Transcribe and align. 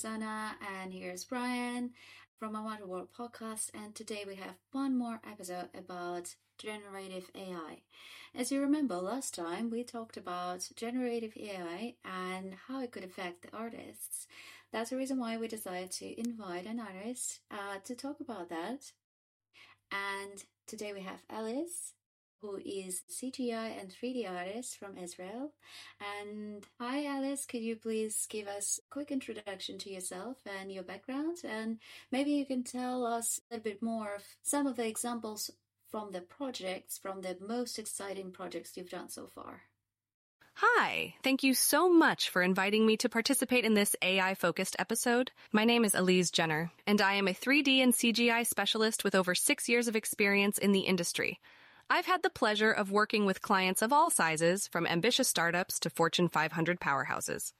is 0.00 0.04
Anna, 0.06 0.56
and 0.66 0.94
here's 0.94 1.24
Brian 1.24 1.90
from 2.38 2.56
a 2.56 2.62
Wonder 2.62 2.86
World 2.86 3.08
podcast. 3.14 3.70
And 3.74 3.94
today 3.94 4.24
we 4.26 4.36
have 4.36 4.54
one 4.72 4.96
more 4.96 5.20
episode 5.30 5.68
about 5.74 6.36
generative 6.56 7.30
AI. 7.34 7.82
As 8.34 8.50
you 8.50 8.62
remember, 8.62 8.96
last 8.96 9.34
time 9.34 9.68
we 9.68 9.84
talked 9.84 10.16
about 10.16 10.70
generative 10.74 11.36
AI 11.36 11.96
and 12.02 12.54
how 12.66 12.80
it 12.80 12.92
could 12.92 13.04
affect 13.04 13.42
the 13.42 13.54
artists. 13.54 14.26
That's 14.72 14.88
the 14.88 14.96
reason 14.96 15.18
why 15.18 15.36
we 15.36 15.48
decided 15.48 15.90
to 15.92 16.18
invite 16.18 16.64
an 16.64 16.80
artist 16.80 17.40
uh, 17.50 17.80
to 17.84 17.94
talk 17.94 18.20
about 18.20 18.48
that. 18.48 18.92
And 19.92 20.42
today 20.66 20.94
we 20.94 21.02
have 21.02 21.20
Alice 21.28 21.92
who 22.40 22.58
is 22.64 23.02
CGI 23.10 23.80
and 23.80 23.90
3D 23.90 24.30
artist 24.30 24.78
from 24.78 24.96
Israel. 24.96 25.52
And 26.22 26.64
hi, 26.80 27.04
Alice, 27.04 27.46
could 27.46 27.62
you 27.62 27.76
please 27.76 28.26
give 28.28 28.48
us 28.48 28.80
a 28.84 28.92
quick 28.92 29.10
introduction 29.10 29.78
to 29.78 29.90
yourself 29.90 30.38
and 30.58 30.72
your 30.72 30.82
background? 30.82 31.38
And 31.44 31.78
maybe 32.10 32.30
you 32.32 32.46
can 32.46 32.62
tell 32.62 33.04
us 33.04 33.40
a 33.50 33.54
little 33.54 33.64
bit 33.64 33.82
more 33.82 34.14
of 34.14 34.22
some 34.42 34.66
of 34.66 34.76
the 34.76 34.86
examples 34.86 35.50
from 35.90 36.12
the 36.12 36.20
projects, 36.20 36.98
from 36.98 37.20
the 37.20 37.36
most 37.46 37.78
exciting 37.78 38.30
projects 38.30 38.76
you've 38.76 38.90
done 38.90 39.08
so 39.08 39.26
far. 39.26 39.62
Hi, 40.54 41.14
thank 41.22 41.42
you 41.42 41.54
so 41.54 41.88
much 41.88 42.28
for 42.28 42.42
inviting 42.42 42.84
me 42.86 42.96
to 42.98 43.08
participate 43.08 43.64
in 43.64 43.74
this 43.74 43.96
AI 44.02 44.34
focused 44.34 44.76
episode. 44.78 45.30
My 45.52 45.64
name 45.64 45.84
is 45.84 45.94
Eliz 45.94 46.30
Gener, 46.30 46.70
and 46.86 47.00
I 47.00 47.14
am 47.14 47.28
a 47.28 47.32
3D 47.32 47.78
and 47.78 47.94
CGI 47.94 48.46
specialist 48.46 49.02
with 49.02 49.14
over 49.14 49.34
six 49.34 49.68
years 49.68 49.88
of 49.88 49.96
experience 49.96 50.58
in 50.58 50.72
the 50.72 50.80
industry. 50.80 51.40
I've 51.92 52.06
had 52.06 52.22
the 52.22 52.30
pleasure 52.30 52.70
of 52.70 52.92
working 52.92 53.26
with 53.26 53.42
clients 53.42 53.82
of 53.82 53.92
all 53.92 54.10
sizes, 54.10 54.68
from 54.68 54.86
ambitious 54.86 55.26
startups 55.26 55.80
to 55.80 55.90
Fortune 55.90 56.28
500 56.28 56.78
powerhouses. 56.78 57.52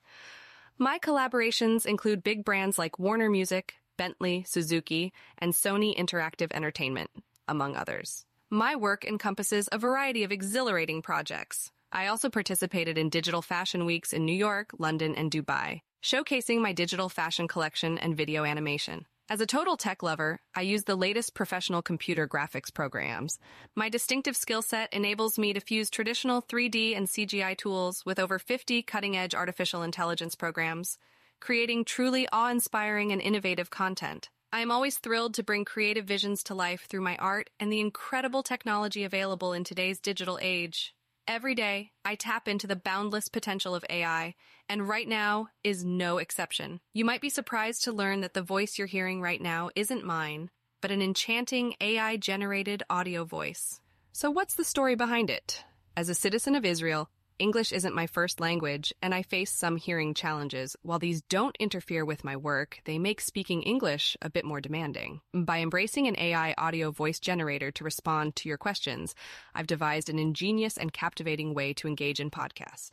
My 0.78 1.00
collaborations 1.00 1.84
include 1.84 2.22
big 2.22 2.45
brands 2.45 2.78
like 2.78 3.00
Warner 3.00 3.28
Music, 3.28 3.75
Bentley, 3.97 4.45
Suzuki, 4.47 5.12
and 5.37 5.53
Sony 5.53 5.98
Interactive 5.98 6.53
Entertainment, 6.53 7.11
among 7.48 7.75
others. 7.75 8.25
My 8.48 8.77
work 8.77 9.05
encompasses 9.05 9.69
a 9.72 9.78
variety 9.78 10.22
of 10.22 10.31
exhilarating 10.31 11.03
projects. 11.03 11.72
I 11.91 12.06
also 12.06 12.31
participated 12.31 12.97
in 12.97 13.09
digital 13.09 13.42
fashion 13.42 13.84
weeks 13.84 14.12
in 14.12 14.25
New 14.25 14.33
York, 14.33 14.70
London, 14.78 15.17
and 15.17 15.28
Dubai, 15.28 15.81
showcasing 16.05 16.61
my 16.61 16.72
digital 16.72 17.09
fashion 17.09 17.48
collection 17.48 17.98
and 17.98 18.17
video 18.17 18.44
animation. 18.44 19.06
As 19.31 19.41
a 19.41 19.47
total 19.47 19.77
tech 19.77 20.03
lover, 20.03 20.41
I 20.56 20.62
use 20.62 20.83
the 20.83 20.97
latest 20.97 21.34
professional 21.34 21.83
computer 21.83 22.27
graphics 22.27 22.75
programs. 22.75 23.39
My 23.77 23.89
distinctive 23.89 24.37
skill 24.37 24.61
set 24.61 24.92
enables 24.92 25.39
me 25.39 25.53
to 25.53 25.61
fuse 25.61 25.89
traditional 25.89 26.42
3D 26.42 26.97
and 26.97 27.06
CGI 27.06 27.56
tools 27.56 28.05
with 28.05 28.19
over 28.19 28.41
50 28.41 28.83
cutting-edge 28.83 29.33
artificial 29.33 29.83
intelligence 29.83 30.34
programs, 30.34 30.98
creating 31.39 31.84
truly 31.84 32.27
awe-inspiring 32.33 33.12
and 33.12 33.22
innovative 33.22 33.70
content. 33.70 34.31
I 34.53 34.62
am 34.62 34.72
always 34.72 34.98
thrilled 34.98 35.34
to 35.34 35.44
bring 35.44 35.65
creative 35.65 36.06
visions 36.06 36.42
to 36.44 36.55
life 36.56 36.87
through 36.89 37.03
my 37.03 37.15
art 37.19 37.50
and 37.61 37.72
the 37.72 37.78
incredible 37.78 38.42
technology 38.42 39.05
available 39.05 39.53
in 39.53 39.62
today's 39.62 40.00
digital 40.00 40.41
age. 40.42 40.92
Every 41.31 41.55
day, 41.55 41.92
I 42.05 42.17
tap 42.17 42.48
into 42.48 42.67
the 42.67 42.75
boundless 42.75 43.28
potential 43.28 43.73
of 43.73 43.84
AI, 43.89 44.34
and 44.69 44.89
right 44.89 45.06
now 45.06 45.47
is 45.62 45.84
no 45.84 46.19
exception. 46.19 46.81
You 46.92 47.05
might 47.05 47.20
be 47.20 47.28
surprised 47.28 47.84
to 47.84 47.92
learn 47.92 48.20
that 48.22 48.34
the 48.34 48.42
voice 48.42 48.77
you're 48.77 48.89
hearing 48.89 49.22
right 49.22 49.41
now 49.41 49.70
isn't 49.77 50.05
mine, 50.05 50.50
but 50.81 50.91
an 50.91 51.00
enchanting 51.00 51.77
AI 51.81 52.17
generated 52.17 52.83
audio 52.91 53.25
voice. 53.25 53.81
So, 54.11 54.28
what's 54.28 54.56
the 54.56 54.64
story 54.64 54.97
behind 54.97 55.31
it? 55.31 55.64
As 55.97 56.09
a 56.09 56.17
citizen 56.17 56.56
of 56.56 56.64
Israel, 56.64 57.10
English 57.41 57.73
isn't 57.73 57.95
my 57.95 58.06
first 58.06 58.39
language, 58.39 58.93
and 59.01 59.15
I 59.15 59.23
face 59.23 59.51
some 59.51 59.78
hearing 59.78 60.12
challenges. 60.12 60.77
While 60.83 60.99
these 60.99 61.23
don't 61.23 61.56
interfere 61.59 62.05
with 62.05 62.23
my 62.23 62.37
work, 62.37 62.81
they 62.84 62.99
make 62.99 63.19
speaking 63.19 63.62
English 63.62 64.15
a 64.21 64.28
bit 64.28 64.45
more 64.45 64.61
demanding. 64.61 65.23
By 65.33 65.61
embracing 65.61 66.06
an 66.06 66.19
AI 66.19 66.55
audio 66.59 66.91
voice 66.91 67.19
generator 67.19 67.71
to 67.71 67.83
respond 67.83 68.37
to 68.37 68.49
your 68.50 68.59
questions, 68.59 69.15
I've 69.55 69.67
devised 69.67 70.11
an 70.11 70.19
ingenious 70.19 70.77
and 70.77 70.93
captivating 70.93 71.55
way 71.55 71.73
to 71.75 71.89
engage 71.89 72.21
in 72.21 72.31
podcasts. 72.31 72.91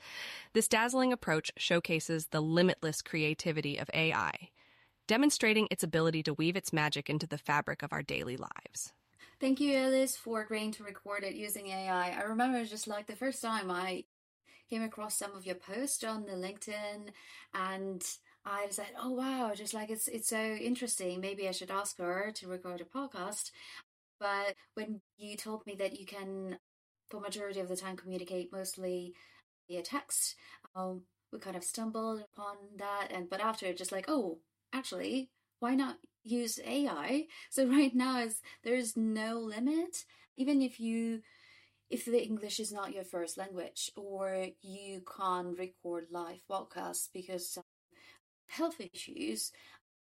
This 0.53 0.69
dazzling 0.69 1.11
approach 1.11 1.51
showcases 1.57 2.27
the 2.27 2.39
limitless 2.39 3.01
creativity 3.01 3.75
of 3.75 3.89
AI, 3.93 4.31
demonstrating 5.07 5.67
its 5.69 5.83
ability 5.83 6.23
to 6.23 6.33
weave 6.33 6.55
its 6.55 6.71
magic 6.71 7.09
into 7.09 7.27
the 7.27 7.37
fabric 7.37 7.83
of 7.83 7.91
our 7.91 8.01
daily 8.01 8.37
lives. 8.37 8.93
Thank 9.41 9.59
you, 9.59 9.75
Alice, 9.75 10.15
for 10.15 10.41
agreeing 10.41 10.71
to 10.71 10.83
record 10.85 11.25
it 11.25 11.35
using 11.35 11.67
AI. 11.67 12.11
I 12.17 12.21
remember 12.21 12.63
just 12.63 12.87
like 12.87 13.07
the 13.07 13.15
first 13.15 13.41
time 13.41 13.69
I 13.69 14.05
came 14.69 14.83
across 14.83 15.17
some 15.17 15.35
of 15.35 15.45
your 15.45 15.55
posts 15.55 16.03
on 16.03 16.25
the 16.25 16.33
LinkedIn 16.33 17.09
and 17.53 18.03
I 18.45 18.67
said, 18.69 18.87
"Oh 18.97 19.11
wow, 19.11 19.53
just 19.55 19.73
like 19.73 19.89
it's 19.89 20.07
it's 20.07 20.29
so 20.29 20.41
interesting. 20.55 21.19
Maybe 21.21 21.47
I 21.47 21.51
should 21.51 21.71
ask 21.71 21.97
her 21.99 22.31
to 22.35 22.47
record 22.47 22.81
a 22.81 22.85
podcast." 22.85 23.51
But 24.19 24.55
when 24.73 25.01
you 25.17 25.37
told 25.37 25.65
me 25.65 25.75
that 25.75 25.99
you 25.99 26.05
can, 26.05 26.57
for 27.09 27.19
majority 27.19 27.59
of 27.59 27.67
the 27.69 27.75
time, 27.77 27.95
communicate 27.97 28.51
mostly 28.51 29.13
via 29.69 29.81
text, 29.83 30.35
um, 30.75 31.03
we 31.31 31.39
kind 31.39 31.55
of 31.55 31.63
stumbled 31.63 32.23
upon 32.35 32.57
that. 32.77 33.09
And 33.11 33.29
but 33.29 33.41
after, 33.41 33.73
just 33.73 33.91
like, 33.91 34.05
oh, 34.07 34.39
actually, 34.73 35.29
why 35.59 35.75
not 35.75 35.97
use 36.23 36.59
AI? 36.65 37.27
So 37.49 37.67
right 37.69 37.93
now, 37.95 38.19
is 38.21 38.41
there 38.63 38.75
is 38.75 38.97
no 38.97 39.39
limit. 39.39 40.05
Even 40.37 40.61
if 40.61 40.79
you 40.79 41.21
if 41.89 42.05
the 42.05 42.23
English 42.23 42.59
is 42.59 42.71
not 42.71 42.93
your 42.93 43.03
first 43.03 43.37
language 43.37 43.91
or 43.95 44.47
you 44.61 45.01
can't 45.17 45.57
record 45.57 46.07
live 46.11 46.43
podcasts 46.49 47.07
because 47.13 47.57
of 47.57 47.63
health 48.47 48.79
issues 48.93 49.51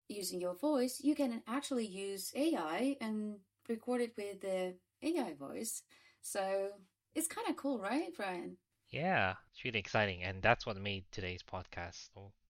using 0.08 0.40
your 0.40 0.54
voice, 0.54 1.00
you 1.02 1.14
can 1.14 1.42
actually 1.46 1.86
use 1.86 2.32
AI 2.36 2.96
and 3.00 3.36
record 3.68 4.00
it 4.00 4.12
with 4.16 4.40
the 4.40 4.74
AI 5.02 5.34
voice. 5.34 5.82
So 6.22 6.70
it's 7.14 7.28
kind 7.28 7.48
of 7.48 7.56
cool, 7.56 7.78
right, 7.78 8.14
Brian? 8.16 8.56
Yeah, 8.90 9.34
it's 9.52 9.64
really 9.64 9.78
exciting. 9.78 10.22
And 10.22 10.42
that's 10.42 10.66
what 10.66 10.76
made 10.76 11.04
today's 11.10 11.42
podcast 11.42 12.08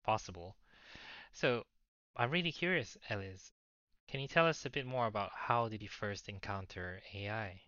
possible. 0.04 0.56
So 1.32 1.64
I'm 2.16 2.30
really 2.30 2.52
curious, 2.52 2.96
Alice. 3.08 3.52
Can 4.08 4.20
you 4.20 4.28
tell 4.28 4.46
us 4.46 4.64
a 4.64 4.70
bit 4.70 4.86
more 4.86 5.06
about 5.06 5.30
how 5.34 5.68
did 5.68 5.82
you 5.82 5.88
first 5.88 6.28
encounter 6.28 7.00
AI? 7.14 7.60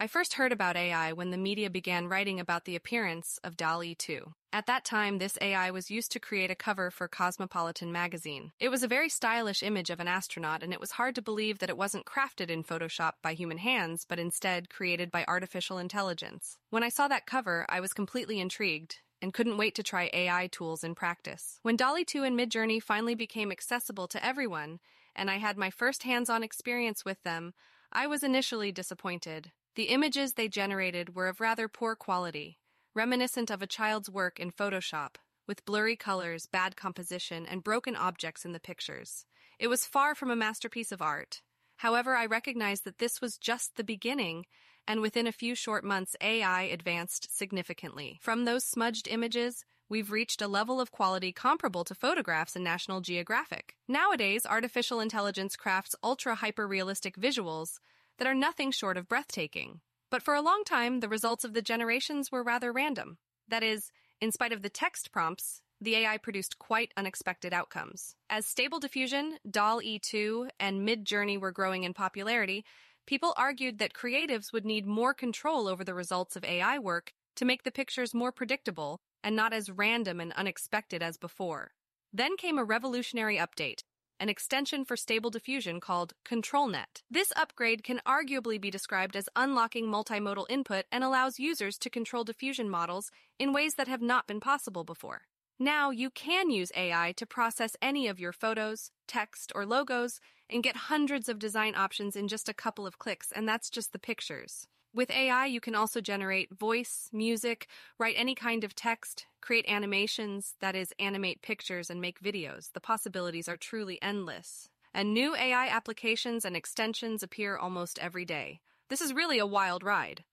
I 0.00 0.06
first 0.06 0.34
heard 0.34 0.52
about 0.52 0.76
AI 0.76 1.12
when 1.12 1.32
the 1.32 1.36
media 1.36 1.68
began 1.68 2.06
writing 2.06 2.38
about 2.38 2.66
the 2.66 2.76
appearance 2.76 3.40
of 3.42 3.56
DALL-E 3.56 3.96
2. 3.96 4.32
At 4.52 4.66
that 4.66 4.84
time, 4.84 5.18
this 5.18 5.36
AI 5.40 5.72
was 5.72 5.90
used 5.90 6.12
to 6.12 6.20
create 6.20 6.52
a 6.52 6.54
cover 6.54 6.92
for 6.92 7.08
Cosmopolitan 7.08 7.90
magazine. 7.90 8.52
It 8.60 8.68
was 8.68 8.84
a 8.84 8.88
very 8.88 9.08
stylish 9.08 9.60
image 9.60 9.90
of 9.90 9.98
an 9.98 10.06
astronaut, 10.06 10.62
and 10.62 10.72
it 10.72 10.78
was 10.78 10.92
hard 10.92 11.16
to 11.16 11.22
believe 11.22 11.58
that 11.58 11.68
it 11.68 11.76
wasn't 11.76 12.06
crafted 12.06 12.48
in 12.48 12.62
Photoshop 12.62 13.14
by 13.24 13.32
human 13.32 13.58
hands, 13.58 14.06
but 14.08 14.20
instead 14.20 14.70
created 14.70 15.10
by 15.10 15.24
artificial 15.26 15.78
intelligence. 15.78 16.58
When 16.70 16.84
I 16.84 16.90
saw 16.90 17.08
that 17.08 17.26
cover, 17.26 17.66
I 17.68 17.80
was 17.80 17.92
completely 17.92 18.38
intrigued 18.38 18.98
and 19.20 19.34
couldn't 19.34 19.58
wait 19.58 19.74
to 19.74 19.82
try 19.82 20.10
AI 20.12 20.46
tools 20.52 20.84
in 20.84 20.94
practice. 20.94 21.58
When 21.62 21.74
DALL-E 21.74 22.04
2 22.04 22.22
and 22.22 22.38
Midjourney 22.38 22.80
finally 22.80 23.16
became 23.16 23.50
accessible 23.50 24.06
to 24.06 24.24
everyone, 24.24 24.78
and 25.16 25.28
I 25.28 25.38
had 25.38 25.58
my 25.58 25.70
first 25.70 26.04
hands-on 26.04 26.44
experience 26.44 27.04
with 27.04 27.20
them, 27.24 27.52
I 27.90 28.06
was 28.06 28.22
initially 28.22 28.70
disappointed. 28.70 29.50
The 29.78 29.90
images 29.90 30.32
they 30.32 30.48
generated 30.48 31.14
were 31.14 31.28
of 31.28 31.40
rather 31.40 31.68
poor 31.68 31.94
quality, 31.94 32.58
reminiscent 32.96 33.48
of 33.48 33.62
a 33.62 33.66
child's 33.68 34.10
work 34.10 34.40
in 34.40 34.50
Photoshop, 34.50 35.14
with 35.46 35.64
blurry 35.64 35.94
colors, 35.94 36.46
bad 36.46 36.74
composition, 36.74 37.46
and 37.46 37.62
broken 37.62 37.94
objects 37.94 38.44
in 38.44 38.50
the 38.50 38.58
pictures. 38.58 39.24
It 39.56 39.68
was 39.68 39.86
far 39.86 40.16
from 40.16 40.32
a 40.32 40.34
masterpiece 40.34 40.90
of 40.90 41.00
art. 41.00 41.42
However, 41.76 42.16
I 42.16 42.26
recognized 42.26 42.82
that 42.86 42.98
this 42.98 43.20
was 43.20 43.38
just 43.38 43.76
the 43.76 43.84
beginning, 43.84 44.46
and 44.88 45.00
within 45.00 45.28
a 45.28 45.32
few 45.32 45.54
short 45.54 45.84
months, 45.84 46.16
AI 46.20 46.62
advanced 46.62 47.38
significantly. 47.38 48.18
From 48.20 48.46
those 48.46 48.64
smudged 48.64 49.06
images, 49.06 49.64
we've 49.88 50.10
reached 50.10 50.42
a 50.42 50.48
level 50.48 50.80
of 50.80 50.90
quality 50.90 51.30
comparable 51.30 51.84
to 51.84 51.94
photographs 51.94 52.56
in 52.56 52.64
National 52.64 53.00
Geographic. 53.00 53.76
Nowadays, 53.86 54.44
artificial 54.44 54.98
intelligence 54.98 55.54
crafts 55.54 55.94
ultra 56.02 56.34
hyper 56.34 56.66
realistic 56.66 57.16
visuals 57.16 57.78
that 58.18 58.26
are 58.26 58.34
nothing 58.34 58.70
short 58.70 58.96
of 58.96 59.08
breathtaking. 59.08 59.80
But 60.10 60.22
for 60.22 60.34
a 60.34 60.42
long 60.42 60.62
time, 60.64 61.00
the 61.00 61.08
results 61.08 61.44
of 61.44 61.54
the 61.54 61.62
generations 61.62 62.32
were 62.32 62.42
rather 62.42 62.72
random. 62.72 63.18
That 63.46 63.62
is, 63.62 63.90
in 64.20 64.32
spite 64.32 64.52
of 64.52 64.62
the 64.62 64.70
text 64.70 65.12
prompts, 65.12 65.62
the 65.80 65.96
AI 65.96 66.18
produced 66.18 66.58
quite 66.58 66.92
unexpected 66.96 67.52
outcomes. 67.52 68.16
As 68.28 68.46
Stable 68.46 68.80
Diffusion, 68.80 69.38
DALL-E 69.48 70.00
2, 70.00 70.48
and 70.58 70.86
Midjourney 70.86 71.40
were 71.40 71.52
growing 71.52 71.84
in 71.84 71.94
popularity, 71.94 72.64
people 73.06 73.32
argued 73.36 73.78
that 73.78 73.94
creatives 73.94 74.52
would 74.52 74.64
need 74.64 74.86
more 74.86 75.14
control 75.14 75.68
over 75.68 75.84
the 75.84 75.94
results 75.94 76.34
of 76.34 76.44
AI 76.44 76.78
work 76.78 77.12
to 77.36 77.44
make 77.44 77.62
the 77.62 77.70
pictures 77.70 78.12
more 78.12 78.32
predictable 78.32 79.00
and 79.22 79.36
not 79.36 79.52
as 79.52 79.70
random 79.70 80.20
and 80.20 80.32
unexpected 80.32 81.02
as 81.02 81.16
before. 81.16 81.72
Then 82.12 82.36
came 82.36 82.58
a 82.58 82.64
revolutionary 82.64 83.36
update, 83.36 83.82
an 84.20 84.28
extension 84.28 84.84
for 84.84 84.96
Stable 84.96 85.30
Diffusion 85.30 85.80
called 85.80 86.12
ControlNet. 86.24 87.02
This 87.10 87.32
upgrade 87.36 87.84
can 87.84 88.00
arguably 88.06 88.60
be 88.60 88.70
described 88.70 89.16
as 89.16 89.28
unlocking 89.36 89.86
multimodal 89.86 90.46
input 90.48 90.84
and 90.90 91.04
allows 91.04 91.38
users 91.38 91.78
to 91.78 91.90
control 91.90 92.24
diffusion 92.24 92.68
models 92.68 93.10
in 93.38 93.52
ways 93.52 93.74
that 93.74 93.88
have 93.88 94.02
not 94.02 94.26
been 94.26 94.40
possible 94.40 94.84
before. 94.84 95.22
Now 95.58 95.90
you 95.90 96.10
can 96.10 96.50
use 96.50 96.70
AI 96.76 97.12
to 97.16 97.26
process 97.26 97.76
any 97.82 98.06
of 98.06 98.20
your 98.20 98.32
photos, 98.32 98.90
text, 99.06 99.52
or 99.54 99.66
logos 99.66 100.20
and 100.50 100.62
get 100.62 100.76
hundreds 100.76 101.28
of 101.28 101.38
design 101.38 101.74
options 101.76 102.16
in 102.16 102.28
just 102.28 102.48
a 102.48 102.54
couple 102.54 102.86
of 102.86 102.98
clicks, 102.98 103.32
and 103.32 103.48
that's 103.48 103.70
just 103.70 103.92
the 103.92 103.98
pictures. 103.98 104.66
With 104.94 105.10
AI, 105.10 105.46
you 105.46 105.60
can 105.60 105.74
also 105.74 106.00
generate 106.00 106.56
voice, 106.56 107.10
music, 107.12 107.68
write 107.98 108.14
any 108.16 108.34
kind 108.34 108.64
of 108.64 108.74
text, 108.74 109.26
create 109.40 109.68
animations, 109.68 110.54
that 110.60 110.74
is, 110.74 110.94
animate 110.98 111.42
pictures 111.42 111.90
and 111.90 112.00
make 112.00 112.20
videos. 112.20 112.72
The 112.72 112.80
possibilities 112.80 113.48
are 113.48 113.56
truly 113.56 114.00
endless. 114.00 114.70
And 114.94 115.12
new 115.12 115.36
AI 115.36 115.68
applications 115.68 116.44
and 116.44 116.56
extensions 116.56 117.22
appear 117.22 117.56
almost 117.56 117.98
every 117.98 118.24
day. 118.24 118.60
This 118.88 119.02
is 119.02 119.12
really 119.12 119.38
a 119.38 119.46
wild 119.46 119.82
ride. 119.82 120.24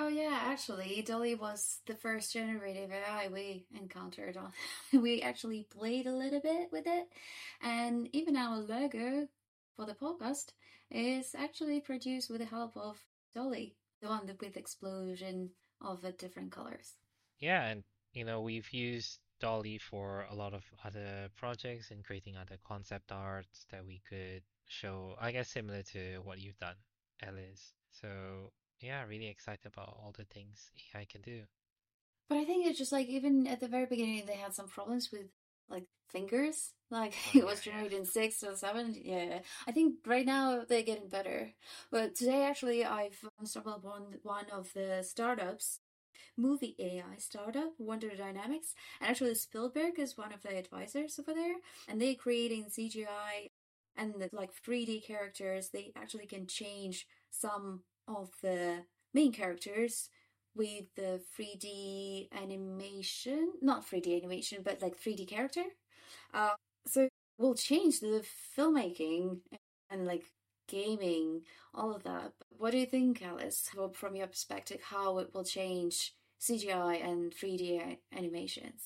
Oh 0.00 0.08
yeah, 0.08 0.38
actually, 0.42 1.02
DALL-E 1.02 1.34
was 1.34 1.80
the 1.86 1.94
first 1.94 2.32
generative 2.32 2.90
AI 2.92 3.28
we 3.32 3.66
encountered. 3.76 4.36
On 4.36 4.52
we 5.02 5.22
actually 5.22 5.64
played 5.64 6.06
a 6.06 6.14
little 6.14 6.40
bit 6.40 6.70
with 6.70 6.86
it, 6.86 7.08
and 7.60 8.08
even 8.14 8.36
our 8.36 8.58
logo 8.58 9.26
for 9.76 9.86
the 9.86 9.94
podcast 9.94 10.52
is 10.90 11.34
actually 11.36 11.80
produced 11.80 12.30
with 12.30 12.38
the 12.40 12.46
help 12.46 12.76
of 12.76 12.96
DALL-E, 13.34 13.74
the 14.00 14.08
one 14.08 14.30
with 14.40 14.56
explosion 14.56 15.50
of 15.80 16.04
uh, 16.04 16.12
different 16.18 16.52
colors. 16.52 16.94
Yeah, 17.38 17.64
and 17.66 17.84
you 18.12 18.24
know 18.24 18.40
we've 18.40 18.70
used 18.72 19.18
DALL-E 19.40 19.78
for 19.78 20.26
a 20.30 20.34
lot 20.34 20.54
of 20.54 20.64
other 20.84 21.28
projects 21.36 21.90
and 21.90 22.04
creating 22.04 22.36
other 22.36 22.58
concept 22.66 23.12
arts 23.12 23.66
that 23.70 23.86
we 23.86 24.02
could 24.08 24.42
show. 24.66 25.14
I 25.20 25.32
guess 25.32 25.48
similar 25.48 25.82
to 25.94 26.20
what 26.24 26.40
you've 26.40 26.58
done, 26.58 26.76
Ellis. 27.22 27.74
So 27.90 28.52
yeah, 28.80 29.04
really 29.04 29.28
excited 29.28 29.66
about 29.66 29.88
all 29.88 30.14
the 30.16 30.24
things 30.24 30.70
AI 30.94 31.04
can 31.04 31.22
do. 31.22 31.42
But 32.28 32.38
I 32.38 32.44
think 32.44 32.66
it's 32.66 32.78
just 32.78 32.92
like 32.92 33.08
even 33.08 33.46
at 33.46 33.60
the 33.60 33.68
very 33.68 33.86
beginning 33.86 34.24
they 34.26 34.34
had 34.34 34.54
some 34.54 34.68
problems 34.68 35.10
with 35.10 35.26
like 35.68 35.84
fingers. 36.08 36.74
Like 36.90 37.14
it 37.34 37.44
was 37.44 37.60
generated 37.60 37.92
in 37.92 38.04
six 38.06 38.42
or 38.42 38.56
seven. 38.56 38.94
Yeah. 39.00 39.40
I 39.66 39.72
think 39.72 39.96
right 40.06 40.26
now 40.26 40.62
they're 40.68 40.82
getting 40.82 41.08
better. 41.08 41.52
But 41.90 42.14
today 42.14 42.44
actually 42.44 42.84
I've 42.84 43.18
stumbled 43.44 43.84
upon 43.84 44.16
one 44.22 44.46
of 44.52 44.72
the 44.74 45.02
startups, 45.06 45.80
movie 46.36 46.76
AI 46.78 47.18
startup, 47.18 47.72
Wonder 47.78 48.14
Dynamics. 48.16 48.74
And 49.00 49.10
actually 49.10 49.34
Spielberg 49.34 49.98
is 49.98 50.16
one 50.16 50.32
of 50.32 50.42
the 50.42 50.56
advisors 50.56 51.18
over 51.18 51.34
there. 51.34 51.56
And 51.88 52.00
they're 52.00 52.14
creating 52.14 52.66
CGI 52.70 53.50
and 53.96 54.14
the, 54.14 54.30
like 54.32 54.50
3D 54.54 55.06
characters. 55.06 55.70
They 55.70 55.92
actually 55.96 56.26
can 56.26 56.46
change 56.46 57.06
some 57.30 57.82
of 58.06 58.30
the 58.42 58.84
main 59.12 59.32
characters 59.32 60.08
with 60.58 60.86
the 60.96 61.20
3D 61.38 62.28
animation, 62.32 63.52
not 63.62 63.88
3D 63.88 64.18
animation, 64.18 64.58
but 64.64 64.82
like 64.82 65.00
3D 65.00 65.26
character. 65.28 65.64
Uh, 66.34 66.54
so 66.86 67.08
we'll 67.38 67.54
change 67.54 68.00
the 68.00 68.24
filmmaking 68.56 69.38
and 69.88 70.04
like 70.04 70.24
gaming, 70.66 71.42
all 71.72 71.94
of 71.94 72.02
that. 72.02 72.32
What 72.50 72.72
do 72.72 72.78
you 72.78 72.86
think, 72.86 73.22
Alice, 73.22 73.70
from 73.94 74.16
your 74.16 74.26
perspective, 74.26 74.80
how 74.82 75.18
it 75.18 75.32
will 75.32 75.44
change 75.44 76.12
CGI 76.40 77.08
and 77.08 77.32
3D 77.32 77.98
animations? 78.14 78.82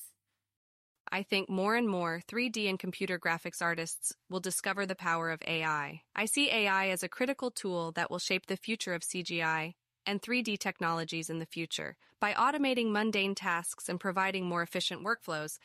I 1.11 1.21
think 1.23 1.49
more 1.49 1.75
and 1.75 1.87
more 1.87 2.21
3D 2.27 2.69
and 2.69 2.79
computer 2.79 3.19
graphics 3.19 3.61
artists 3.61 4.13
will 4.29 4.39
discover 4.39 4.85
the 4.85 4.95
power 4.95 5.29
of 5.29 5.41
AI. 5.45 6.01
I 6.15 6.25
see 6.25 6.49
AI 6.49 6.89
as 6.89 7.03
a 7.03 7.09
critical 7.09 7.51
tool 7.51 7.91
that 7.93 8.09
will 8.09 8.19
shape 8.19 8.45
the 8.45 8.57
future 8.57 8.93
of 8.93 9.01
CGI 9.01 9.73
and 10.05 10.21
3D 10.21 10.57
technologies 10.57 11.29
in 11.29 11.39
the 11.39 11.45
future. 11.45 11.97
By 12.19 12.33
automating 12.33 12.91
mundane 12.91 13.35
tasks 13.35 13.89
and 13.89 13.99
providing 13.99 14.45
more 14.45 14.61
efficient 14.61 15.03
workflows, 15.03 15.59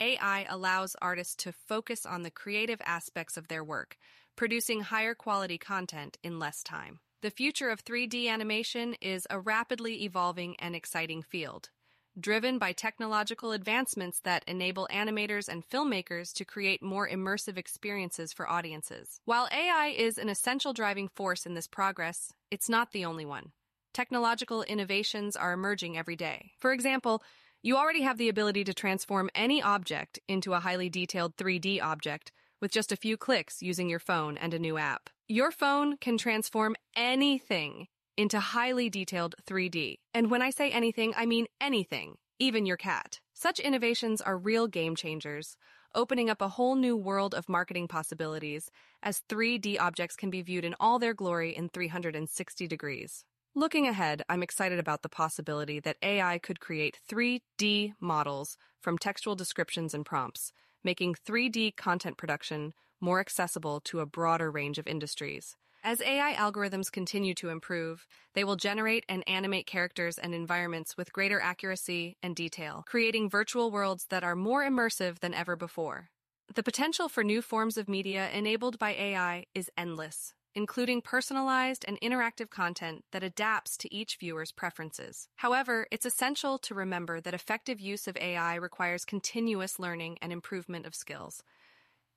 AI 0.00 0.46
allows 0.48 0.96
artists 1.00 1.36
to 1.36 1.52
focus 1.52 2.04
on 2.04 2.22
the 2.22 2.30
creative 2.30 2.80
aspects 2.84 3.36
of 3.36 3.48
their 3.48 3.64
work, 3.64 3.96
producing 4.36 4.82
higher 4.82 5.14
quality 5.14 5.58
content 5.58 6.18
in 6.22 6.38
less 6.38 6.62
time. 6.62 7.00
The 7.22 7.30
future 7.30 7.70
of 7.70 7.84
3D 7.84 8.28
animation 8.28 8.94
is 9.00 9.26
a 9.30 9.40
rapidly 9.40 10.04
evolving 10.04 10.56
and 10.58 10.76
exciting 10.76 11.22
field 11.22 11.70
driven 12.18 12.58
by 12.58 12.72
technological 12.72 13.52
advancements 13.52 14.20
that 14.20 14.44
enable 14.46 14.88
animators 14.92 15.48
and 15.48 15.68
filmmakers 15.68 16.32
to 16.34 16.44
create 16.44 16.82
more 16.82 17.08
immersive 17.08 17.56
experiences 17.56 18.32
for 18.32 18.48
audiences. 18.48 19.20
While 19.24 19.48
AI 19.50 19.88
is 19.96 20.18
an 20.18 20.28
essential 20.28 20.72
driving 20.72 21.08
force 21.08 21.46
in 21.46 21.54
this 21.54 21.66
progress, 21.66 22.32
it's 22.50 22.68
not 22.68 22.92
the 22.92 23.04
only 23.04 23.24
one. 23.24 23.52
Technological 23.94 24.64
innovations 24.64 25.36
are 25.36 25.52
emerging 25.52 25.96
every 25.96 26.16
day. 26.16 26.50
For 26.58 26.72
example, 26.72 27.22
you 27.62 27.76
already 27.76 28.02
have 28.02 28.18
the 28.18 28.28
ability 28.28 28.64
to 28.64 28.74
transform 28.74 29.30
any 29.36 29.62
object 29.62 30.18
into 30.26 30.52
a 30.52 30.58
highly 30.58 30.90
detailed 30.90 31.36
3D 31.36 31.80
object 31.80 32.32
with 32.60 32.72
just 32.72 32.90
a 32.90 32.96
few 32.96 33.16
clicks 33.16 33.62
using 33.62 33.88
your 33.88 34.00
phone 34.00 34.36
and 34.36 34.52
a 34.52 34.58
new 34.58 34.78
app. 34.78 35.10
Your 35.28 35.52
phone 35.52 35.96
can 35.96 36.18
transform 36.18 36.74
anything 36.96 37.86
into 38.16 38.40
highly 38.40 38.90
detailed 38.90 39.36
3D. 39.46 39.98
And 40.12 40.28
when 40.28 40.42
I 40.42 40.50
say 40.50 40.72
anything, 40.72 41.14
I 41.16 41.24
mean 41.24 41.46
anything, 41.60 42.16
even 42.40 42.66
your 42.66 42.76
cat. 42.76 43.20
Such 43.32 43.60
innovations 43.60 44.20
are 44.20 44.36
real 44.36 44.66
game 44.66 44.96
changers, 44.96 45.56
opening 45.94 46.28
up 46.28 46.42
a 46.42 46.48
whole 46.48 46.74
new 46.74 46.96
world 46.96 47.32
of 47.32 47.48
marketing 47.48 47.86
possibilities 47.86 48.72
as 49.04 49.22
3D 49.28 49.78
objects 49.78 50.16
can 50.16 50.30
be 50.30 50.42
viewed 50.42 50.64
in 50.64 50.74
all 50.80 50.98
their 50.98 51.14
glory 51.14 51.56
in 51.56 51.68
360 51.68 52.66
degrees. 52.66 53.24
Looking 53.56 53.86
ahead, 53.86 54.24
I'm 54.28 54.42
excited 54.42 54.80
about 54.80 55.02
the 55.02 55.08
possibility 55.08 55.78
that 55.78 55.98
AI 56.02 56.38
could 56.38 56.58
create 56.58 56.98
3D 57.08 57.92
models 58.00 58.58
from 58.80 58.98
textual 58.98 59.36
descriptions 59.36 59.94
and 59.94 60.04
prompts, 60.04 60.52
making 60.82 61.14
3D 61.14 61.76
content 61.76 62.16
production 62.16 62.74
more 63.00 63.20
accessible 63.20 63.78
to 63.84 64.00
a 64.00 64.06
broader 64.06 64.50
range 64.50 64.76
of 64.78 64.88
industries. 64.88 65.54
As 65.84 66.00
AI 66.00 66.34
algorithms 66.34 66.90
continue 66.90 67.32
to 67.34 67.50
improve, 67.50 68.08
they 68.34 68.42
will 68.42 68.56
generate 68.56 69.04
and 69.08 69.22
animate 69.28 69.68
characters 69.68 70.18
and 70.18 70.34
environments 70.34 70.96
with 70.96 71.12
greater 71.12 71.40
accuracy 71.40 72.16
and 72.24 72.34
detail, 72.34 72.82
creating 72.88 73.30
virtual 73.30 73.70
worlds 73.70 74.06
that 74.10 74.24
are 74.24 74.34
more 74.34 74.64
immersive 74.64 75.20
than 75.20 75.32
ever 75.32 75.54
before. 75.54 76.08
The 76.52 76.64
potential 76.64 77.08
for 77.08 77.22
new 77.22 77.40
forms 77.40 77.76
of 77.76 77.88
media 77.88 78.28
enabled 78.30 78.80
by 78.80 78.94
AI 78.94 79.44
is 79.54 79.70
endless, 79.78 80.34
including 80.54 81.02
personalized 81.02 81.84
and 81.86 82.00
interactive 82.00 82.50
content 82.50 83.04
that 83.12 83.22
adapts 83.22 83.76
to 83.76 83.92
each 83.94 84.16
viewer's 84.16 84.52
preferences. 84.52 85.28
However, 85.36 85.86
it's 85.90 86.06
essential 86.06 86.58
to 86.58 86.74
remember 86.74 87.20
that 87.20 87.34
effective 87.34 87.80
use 87.80 88.06
of 88.06 88.16
AI 88.16 88.54
requires 88.54 89.04
continuous 89.04 89.78
learning 89.78 90.18
and 90.22 90.32
improvement 90.32 90.86
of 90.86 90.94
skills. 90.94 91.42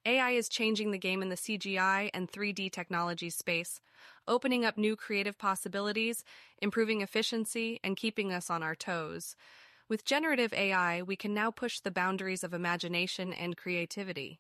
AI 0.06 0.32
is 0.32 0.48
changing 0.48 0.92
the 0.92 0.98
game 0.98 1.22
in 1.22 1.30
the 1.30 1.36
CGI 1.36 2.10
and 2.14 2.32
3D 2.32 2.72
technology 2.72 3.30
space, 3.30 3.82
opening 4.28 4.64
up 4.64 4.78
new 4.78 4.96
creative 4.96 5.38
possibilities, 5.38 6.24
improving 6.62 7.02
efficiency, 7.02 7.80
and 7.84 7.98
keeping 7.98 8.32
us 8.32 8.50
on 8.50 8.64
our 8.64 8.76
toes. 8.76 9.36
With 9.90 10.06
generative 10.06 10.54
AI, 10.54 11.02
we 11.02 11.16
can 11.16 11.34
now 11.34 11.52
push 11.52 11.80
the 11.80 11.92
boundaries 11.92 12.44
of 12.44 12.54
imagination 12.54 13.34
and 13.34 13.58
creativity. 13.58 14.40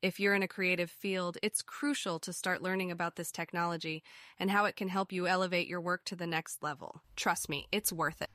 If 0.00 0.20
you're 0.20 0.34
in 0.34 0.44
a 0.44 0.48
creative 0.48 0.92
field, 0.92 1.38
it's 1.42 1.60
crucial 1.60 2.20
to 2.20 2.32
start 2.32 2.62
learning 2.62 2.92
about 2.92 3.16
this 3.16 3.32
technology 3.32 4.04
and 4.38 4.48
how 4.48 4.64
it 4.64 4.76
can 4.76 4.86
help 4.86 5.10
you 5.10 5.26
elevate 5.26 5.66
your 5.66 5.80
work 5.80 6.04
to 6.04 6.14
the 6.14 6.26
next 6.26 6.62
level. 6.62 7.02
Trust 7.16 7.48
me, 7.48 7.66
it's 7.72 7.92
worth 7.92 8.22
it. 8.22 8.30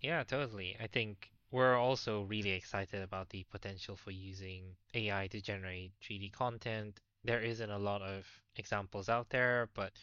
Yeah, 0.00 0.22
totally. 0.22 0.76
I 0.80 0.86
think 0.86 1.30
we're 1.50 1.76
also 1.76 2.22
really 2.22 2.50
excited 2.50 3.02
about 3.02 3.30
the 3.30 3.44
potential 3.50 3.96
for 3.96 4.12
using 4.12 4.76
AI 4.94 5.26
to 5.32 5.40
generate 5.40 5.90
3D 6.04 6.30
content. 6.30 7.00
There 7.24 7.40
isn't 7.40 7.70
a 7.70 7.78
lot 7.78 8.00
of 8.02 8.24
examples 8.54 9.08
out 9.08 9.28
there, 9.30 9.70
but 9.74 9.94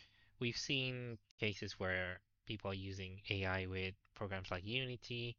we've 0.41 0.57
seen 0.57 1.17
cases 1.39 1.79
where 1.79 2.19
people 2.45 2.71
are 2.71 2.73
using 2.91 3.21
AI 3.29 3.67
with 3.67 3.93
programs 4.15 4.51
like 4.51 4.65
Unity, 4.65 5.37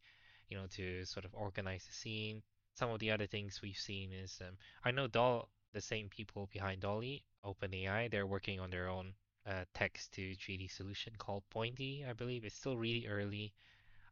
you 0.48 0.56
know, 0.56 0.68
to 0.68 1.04
sort 1.04 1.26
of 1.26 1.34
organize 1.34 1.84
the 1.84 1.92
scene. 1.92 2.42
Some 2.76 2.88
of 2.88 2.98
the 2.98 3.10
other 3.10 3.26
things 3.26 3.60
we've 3.62 3.76
seen 3.76 4.14
is 4.14 4.40
um, 4.40 4.56
I 4.82 4.90
know 4.90 5.06
Doll, 5.06 5.50
the 5.76 5.82
same 5.82 6.08
people 6.08 6.48
behind 6.54 6.80
DALL-E, 6.80 7.22
OpenAI, 7.44 8.10
they're 8.10 8.26
working 8.26 8.58
on 8.60 8.70
their 8.70 8.88
own 8.88 9.12
uh, 9.46 9.64
text 9.74 10.10
to 10.12 10.34
3D 10.34 10.70
solution 10.70 11.12
called 11.18 11.42
Point-E, 11.50 12.02
I 12.08 12.14
believe. 12.14 12.46
It's 12.46 12.56
still 12.56 12.78
really 12.78 13.06
early. 13.06 13.52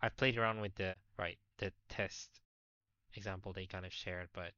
I've 0.03 0.15
played 0.19 0.37
around 0.37 0.61
with 0.61 0.75
the 0.75 0.95
right 1.19 1.39
the 1.57 1.73
test 1.89 2.29
example 3.15 3.55
they 3.55 3.65
kind 3.65 3.87
of 3.87 3.95
shared, 3.95 4.29
but 4.35 4.53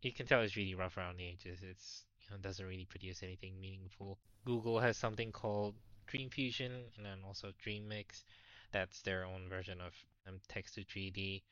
you 0.00 0.12
can 0.12 0.26
tell 0.26 0.40
it's 0.42 0.56
really 0.56 0.76
rough 0.76 0.96
around 0.96 1.16
the 1.16 1.28
edges. 1.28 1.58
It's 1.68 2.04
you 2.20 2.30
know 2.30 2.40
doesn't 2.40 2.64
really 2.64 2.84
produce 2.84 3.24
anything 3.24 3.60
meaningful. 3.60 4.20
Google 4.44 4.78
has 4.78 4.96
something 4.96 5.32
called 5.32 5.74
DreamFusion 6.06 6.70
and 6.96 7.04
then 7.04 7.18
also 7.26 7.52
DreamMix. 7.66 8.22
That's 8.70 9.02
their 9.02 9.24
own 9.24 9.48
version 9.48 9.80
of 9.80 9.92
um, 10.28 10.38
text 10.46 10.76
to 10.76 10.84
3D. 10.84 11.42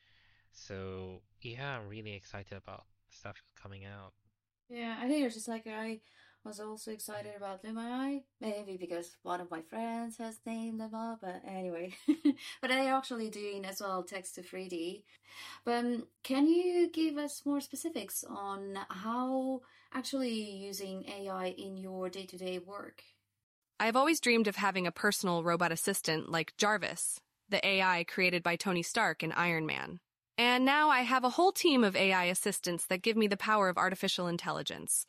So 0.53 1.21
yeah, 1.41 1.77
I'm 1.77 1.89
really 1.89 2.13
excited 2.13 2.57
about 2.57 2.85
stuff 3.11 3.35
coming 3.61 3.83
out. 3.83 4.13
Yeah, 4.69 4.97
I 5.01 5.07
think 5.07 5.25
it's 5.25 5.35
just 5.35 5.47
like 5.47 5.65
I 5.67 6.01
was 6.43 6.59
also 6.59 6.91
excited 6.91 7.33
about 7.35 7.63
Luma 7.63 7.81
AI. 7.81 8.21
Maybe 8.41 8.77
because 8.77 9.17
one 9.23 9.41
of 9.41 9.51
my 9.51 9.61
friends 9.61 10.17
has 10.17 10.39
named 10.45 10.79
Luma, 10.79 11.17
but 11.21 11.41
anyway. 11.47 11.93
but 12.61 12.69
they're 12.69 12.93
actually 12.93 13.29
doing 13.29 13.65
as 13.65 13.81
well 13.81 14.03
text 14.03 14.35
to 14.35 14.41
3D. 14.41 15.03
But 15.65 15.85
um, 15.85 16.07
can 16.23 16.47
you 16.47 16.89
give 16.89 17.17
us 17.17 17.43
more 17.45 17.61
specifics 17.61 18.23
on 18.27 18.77
how 18.89 19.61
actually 19.93 20.33
using 20.33 21.05
AI 21.07 21.47
in 21.57 21.77
your 21.77 22.09
day 22.09 22.25
to 22.25 22.37
day 22.37 22.59
work? 22.59 23.03
I've 23.79 23.95
always 23.95 24.19
dreamed 24.19 24.47
of 24.47 24.55
having 24.55 24.87
a 24.87 24.91
personal 24.91 25.43
robot 25.43 25.71
assistant 25.71 26.29
like 26.29 26.53
Jarvis, 26.57 27.19
the 27.49 27.65
AI 27.65 28.05
created 28.05 28.43
by 28.43 28.55
Tony 28.55 28.81
Stark 28.83 29.23
in 29.23 29.31
Iron 29.33 29.65
Man. 29.65 29.99
And 30.37 30.65
now 30.65 30.89
I 30.89 31.01
have 31.01 31.23
a 31.23 31.31
whole 31.31 31.51
team 31.51 31.83
of 31.83 31.95
AI 31.95 32.25
assistants 32.25 32.85
that 32.85 33.01
give 33.01 33.17
me 33.17 33.27
the 33.27 33.37
power 33.37 33.69
of 33.69 33.77
artificial 33.77 34.27
intelligence. 34.27 35.05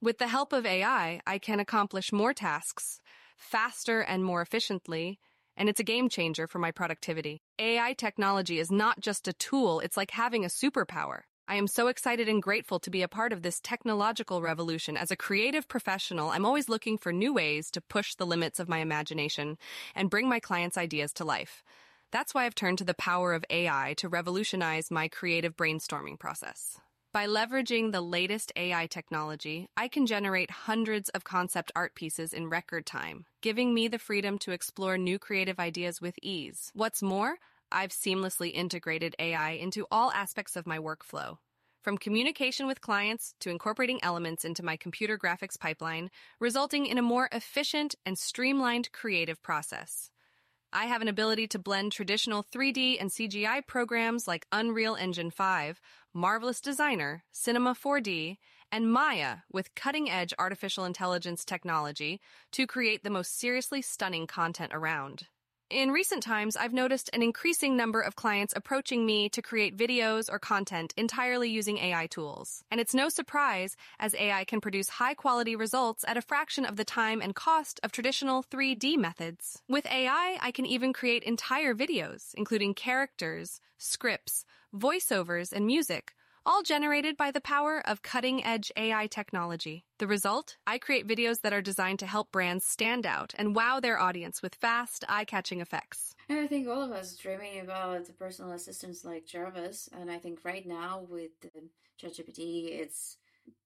With 0.00 0.18
the 0.18 0.28
help 0.28 0.52
of 0.52 0.64
AI, 0.64 1.20
I 1.26 1.38
can 1.38 1.60
accomplish 1.60 2.10
more 2.10 2.32
tasks 2.32 3.00
faster 3.36 4.00
and 4.00 4.24
more 4.24 4.40
efficiently, 4.40 5.18
and 5.56 5.68
it's 5.68 5.80
a 5.80 5.84
game 5.84 6.08
changer 6.08 6.46
for 6.46 6.58
my 6.58 6.70
productivity. 6.70 7.42
AI 7.58 7.92
technology 7.92 8.58
is 8.58 8.70
not 8.70 9.00
just 9.00 9.28
a 9.28 9.32
tool, 9.34 9.80
it's 9.80 9.96
like 9.96 10.12
having 10.12 10.44
a 10.44 10.48
superpower. 10.48 11.22
I 11.46 11.56
am 11.56 11.66
so 11.66 11.88
excited 11.88 12.28
and 12.28 12.42
grateful 12.42 12.78
to 12.80 12.90
be 12.90 13.02
a 13.02 13.08
part 13.08 13.32
of 13.32 13.42
this 13.42 13.60
technological 13.60 14.40
revolution. 14.40 14.96
As 14.96 15.10
a 15.10 15.16
creative 15.16 15.68
professional, 15.68 16.30
I'm 16.30 16.46
always 16.46 16.68
looking 16.68 16.96
for 16.96 17.12
new 17.12 17.34
ways 17.34 17.70
to 17.72 17.80
push 17.80 18.14
the 18.14 18.24
limits 18.24 18.58
of 18.58 18.68
my 18.68 18.78
imagination 18.78 19.58
and 19.94 20.08
bring 20.08 20.28
my 20.28 20.40
clients' 20.40 20.78
ideas 20.78 21.12
to 21.14 21.24
life. 21.24 21.62
That's 22.12 22.34
why 22.34 22.44
I've 22.44 22.54
turned 22.54 22.76
to 22.78 22.84
the 22.84 22.92
power 22.92 23.32
of 23.32 23.44
AI 23.48 23.94
to 23.96 24.08
revolutionize 24.08 24.90
my 24.90 25.08
creative 25.08 25.56
brainstorming 25.56 26.18
process. 26.18 26.78
By 27.10 27.26
leveraging 27.26 27.92
the 27.92 28.02
latest 28.02 28.52
AI 28.54 28.86
technology, 28.86 29.68
I 29.78 29.88
can 29.88 30.06
generate 30.06 30.50
hundreds 30.50 31.08
of 31.10 31.24
concept 31.24 31.72
art 31.74 31.94
pieces 31.94 32.34
in 32.34 32.50
record 32.50 32.84
time, 32.84 33.24
giving 33.40 33.72
me 33.72 33.88
the 33.88 33.98
freedom 33.98 34.38
to 34.40 34.52
explore 34.52 34.98
new 34.98 35.18
creative 35.18 35.58
ideas 35.58 36.02
with 36.02 36.14
ease. 36.22 36.70
What's 36.74 37.02
more, 37.02 37.36
I've 37.70 37.90
seamlessly 37.90 38.52
integrated 38.52 39.16
AI 39.18 39.52
into 39.52 39.86
all 39.90 40.12
aspects 40.12 40.54
of 40.54 40.66
my 40.66 40.78
workflow. 40.78 41.38
From 41.82 41.96
communication 41.96 42.66
with 42.66 42.82
clients 42.82 43.34
to 43.40 43.50
incorporating 43.50 44.00
elements 44.02 44.44
into 44.44 44.62
my 44.62 44.76
computer 44.76 45.18
graphics 45.18 45.58
pipeline, 45.58 46.10
resulting 46.40 46.84
in 46.84 46.98
a 46.98 47.02
more 47.02 47.30
efficient 47.32 47.94
and 48.04 48.18
streamlined 48.18 48.92
creative 48.92 49.42
process. 49.42 50.10
I 50.74 50.86
have 50.86 51.02
an 51.02 51.08
ability 51.08 51.48
to 51.48 51.58
blend 51.58 51.92
traditional 51.92 52.42
3D 52.42 52.96
and 52.98 53.10
CGI 53.10 53.66
programs 53.66 54.26
like 54.26 54.46
Unreal 54.50 54.94
Engine 54.94 55.30
5, 55.30 55.78
Marvelous 56.14 56.62
Designer, 56.62 57.24
Cinema 57.30 57.74
4D, 57.74 58.38
and 58.70 58.90
Maya 58.90 59.38
with 59.52 59.74
cutting 59.74 60.08
edge 60.08 60.32
artificial 60.38 60.86
intelligence 60.86 61.44
technology 61.44 62.22
to 62.52 62.66
create 62.66 63.04
the 63.04 63.10
most 63.10 63.38
seriously 63.38 63.82
stunning 63.82 64.26
content 64.26 64.72
around. 64.74 65.26
In 65.72 65.90
recent 65.90 66.22
times, 66.22 66.54
I've 66.54 66.74
noticed 66.74 67.08
an 67.14 67.22
increasing 67.22 67.78
number 67.78 68.02
of 68.02 68.14
clients 68.14 68.52
approaching 68.54 69.06
me 69.06 69.30
to 69.30 69.40
create 69.40 69.74
videos 69.74 70.30
or 70.30 70.38
content 70.38 70.92
entirely 70.98 71.48
using 71.48 71.78
AI 71.78 72.08
tools. 72.08 72.62
And 72.70 72.78
it's 72.78 72.92
no 72.92 73.08
surprise, 73.08 73.74
as 73.98 74.14
AI 74.14 74.44
can 74.44 74.60
produce 74.60 74.90
high 74.90 75.14
quality 75.14 75.56
results 75.56 76.04
at 76.06 76.18
a 76.18 76.20
fraction 76.20 76.66
of 76.66 76.76
the 76.76 76.84
time 76.84 77.22
and 77.22 77.34
cost 77.34 77.80
of 77.82 77.90
traditional 77.90 78.42
3D 78.42 78.98
methods. 78.98 79.62
With 79.66 79.86
AI, 79.86 80.36
I 80.42 80.50
can 80.50 80.66
even 80.66 80.92
create 80.92 81.22
entire 81.22 81.74
videos, 81.74 82.34
including 82.34 82.74
characters, 82.74 83.58
scripts, 83.78 84.44
voiceovers, 84.76 85.54
and 85.54 85.64
music, 85.64 86.12
all 86.44 86.62
generated 86.62 87.16
by 87.16 87.30
the 87.30 87.40
power 87.40 87.82
of 87.86 88.02
cutting 88.02 88.44
edge 88.44 88.72
AI 88.76 89.06
technology. 89.06 89.84
The 89.98 90.06
result? 90.06 90.56
I 90.66 90.78
create 90.78 91.06
videos 91.06 91.40
that 91.42 91.52
are 91.52 91.62
designed 91.62 91.98
to 92.00 92.06
help 92.06 92.32
brands 92.32 92.64
stand 92.64 93.06
out 93.06 93.32
and 93.36 93.54
wow 93.54 93.80
their 93.80 93.98
audience 93.98 94.42
with 94.42 94.54
fast, 94.54 95.04
eye 95.08 95.24
catching 95.24 95.60
effects. 95.60 96.14
And 96.28 96.38
I 96.38 96.46
think 96.46 96.68
all 96.68 96.82
of 96.82 96.92
us 96.92 97.16
dreaming 97.16 97.60
about 97.60 98.06
personal 98.18 98.52
assistants 98.52 99.04
like 99.04 99.26
Jarvis, 99.26 99.88
and 99.98 100.10
I 100.10 100.18
think 100.18 100.44
right 100.44 100.66
now 100.66 101.06
with 101.08 101.30
ChatGPT, 102.00 102.70
it's 102.70 103.16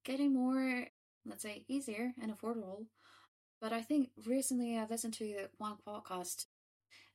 getting 0.04 0.35
more, 0.35 0.87
let's 1.25 1.42
say, 1.42 1.64
easier 1.68 2.12
and 2.21 2.37
affordable. 2.37 2.87
But 3.61 3.73
I 3.73 3.80
think 3.80 4.11
recently 4.26 4.76
I 4.76 4.85
listened 4.85 5.14
to 5.14 5.49
one 5.59 5.76
podcast 5.87 6.47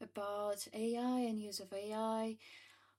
about 0.01 0.67
AI 0.73 1.19
and 1.19 1.39
use 1.39 1.59
of 1.59 1.71
AI 1.71 2.37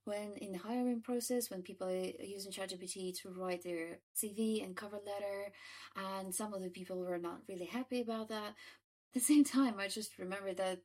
when 0.05 0.33
in 0.37 0.53
the 0.53 0.59
hiring 0.59 1.01
process, 1.01 1.51
when 1.51 1.63
people 1.63 1.89
are 1.89 2.25
using 2.25 2.53
ChatGPT 2.53 3.21
to 3.23 3.31
write 3.31 3.63
their 3.63 3.99
CV 4.17 4.65
and 4.65 4.77
cover 4.77 4.99
letter, 5.05 5.53
and 5.97 6.35
some 6.35 6.55
of 6.55 6.63
the 6.63 6.71
people 6.71 6.99
were 6.99 7.19
not 7.19 7.41
really 7.49 7.67
happy 7.67 8.01
about 8.01 8.29
that. 8.29 8.49
At 8.49 9.15
the 9.15 9.21
same 9.33 9.45
time, 9.45 9.75
I 9.79 9.89
just 9.89 10.19
remember 10.19 10.55
that 10.55 10.81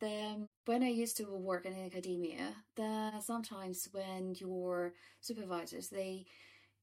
the, 0.00 0.46
when 0.66 0.82
I 0.82 0.88
used 0.88 1.16
to 1.18 1.24
work 1.24 1.64
in 1.64 1.74
academia, 1.84 2.54
that 2.76 3.22
sometimes 3.22 3.88
when 3.92 4.34
your 4.38 4.92
supervisors 5.20 5.88
they 5.88 6.26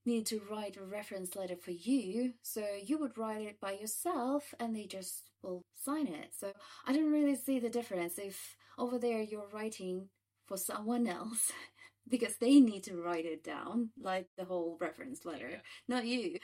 need 0.06 0.26
to 0.26 0.42
write 0.52 0.78
a 0.78 0.84
reference 0.84 1.36
letter 1.36 1.56
for 1.56 1.72
you, 1.72 2.34
so 2.42 2.64
you 2.84 2.98
would 2.98 3.18
write 3.18 3.42
it 3.42 3.60
by 3.62 3.72
yourself, 3.74 4.54
and 4.60 4.76
they 4.76 4.86
just 4.86 5.30
will 5.42 5.62
sign 5.74 6.08
it. 6.08 6.32
So 6.38 6.52
I 6.86 6.94
don't 6.94 7.12
really 7.12 7.36
see 7.36 7.60
the 7.60 7.70
difference 7.70 8.18
if 8.18 8.58
over 8.78 8.98
there 8.98 9.22
you're 9.22 9.48
writing 9.54 10.10
for 10.48 10.58
someone 10.58 11.08
else 11.08 11.52
because 12.10 12.36
they 12.38 12.60
need 12.60 12.84
to 12.84 13.02
write 13.02 13.26
it 13.26 13.44
down, 13.44 13.90
like 14.02 14.28
the 14.38 14.46
whole 14.46 14.78
reference 14.80 15.26
letter, 15.26 15.50
yeah. 15.50 15.58
not 15.88 16.06
you. 16.06 16.38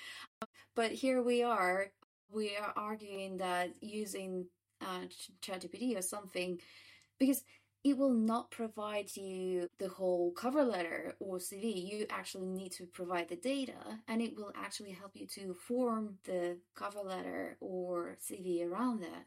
But 0.75 0.91
here 0.91 1.21
we 1.21 1.43
are, 1.43 1.87
we 2.31 2.55
are 2.55 2.73
arguing 2.75 3.37
that 3.37 3.71
using 3.81 4.45
uh, 4.81 5.01
ChatGPT 5.41 5.97
or 5.97 6.01
something, 6.01 6.59
because 7.19 7.43
it 7.83 7.97
will 7.97 8.13
not 8.13 8.51
provide 8.51 9.15
you 9.15 9.67
the 9.79 9.87
whole 9.87 10.31
cover 10.31 10.63
letter 10.63 11.15
or 11.19 11.37
CV. 11.37 11.89
You 11.89 12.05
actually 12.09 12.47
need 12.47 12.73
to 12.73 12.85
provide 12.85 13.29
the 13.29 13.37
data, 13.37 13.73
and 14.07 14.21
it 14.21 14.35
will 14.35 14.51
actually 14.55 14.91
help 14.91 15.11
you 15.13 15.27
to 15.35 15.53
form 15.53 16.15
the 16.25 16.57
cover 16.75 16.99
letter 16.99 17.57
or 17.61 18.17
CV 18.29 18.65
around 18.69 19.01
that. 19.01 19.25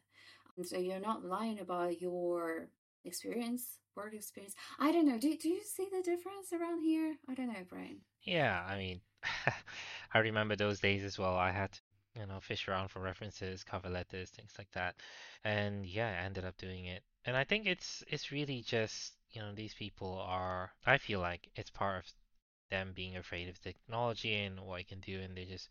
And 0.56 0.66
so 0.66 0.78
you're 0.78 1.00
not 1.00 1.24
lying 1.24 1.60
about 1.60 2.00
your 2.00 2.68
experience 3.04 3.78
work 3.96 4.14
experience. 4.14 4.54
I 4.78 4.92
don't 4.92 5.06
know. 5.06 5.18
Do 5.18 5.36
do 5.36 5.48
you 5.48 5.62
see 5.64 5.88
the 5.90 6.02
difference 6.02 6.52
around 6.52 6.80
here? 6.82 7.16
I 7.28 7.34
don't 7.34 7.48
know, 7.48 7.64
Brian. 7.68 8.00
Yeah, 8.22 8.64
I 8.68 8.76
mean, 8.78 9.00
I 10.14 10.18
remember 10.18 10.56
those 10.56 10.80
days 10.80 11.04
as 11.04 11.18
well. 11.18 11.36
I 11.36 11.50
had 11.50 11.72
to, 11.72 11.80
you 12.20 12.26
know, 12.26 12.40
fish 12.40 12.68
around 12.68 12.88
for 12.88 13.00
references, 13.00 13.64
cover 13.64 13.88
letters, 13.88 14.30
things 14.30 14.52
like 14.58 14.70
that. 14.72 14.96
And 15.44 15.86
yeah, 15.86 16.08
I 16.08 16.24
ended 16.24 16.44
up 16.44 16.56
doing 16.56 16.86
it. 16.86 17.02
And 17.24 17.36
I 17.36 17.44
think 17.44 17.66
it's 17.66 18.02
it's 18.08 18.32
really 18.32 18.62
just, 18.62 19.14
you 19.32 19.40
know, 19.40 19.52
these 19.54 19.74
people 19.74 20.18
are 20.26 20.72
I 20.86 20.98
feel 20.98 21.20
like 21.20 21.48
it's 21.56 21.70
part 21.70 22.04
of 22.04 22.12
them 22.70 22.92
being 22.94 23.16
afraid 23.16 23.48
of 23.48 23.60
technology 23.60 24.34
and 24.34 24.60
what 24.60 24.80
it 24.80 24.88
can 24.88 25.00
do 25.00 25.20
and 25.20 25.36
they're 25.36 25.44
just 25.44 25.68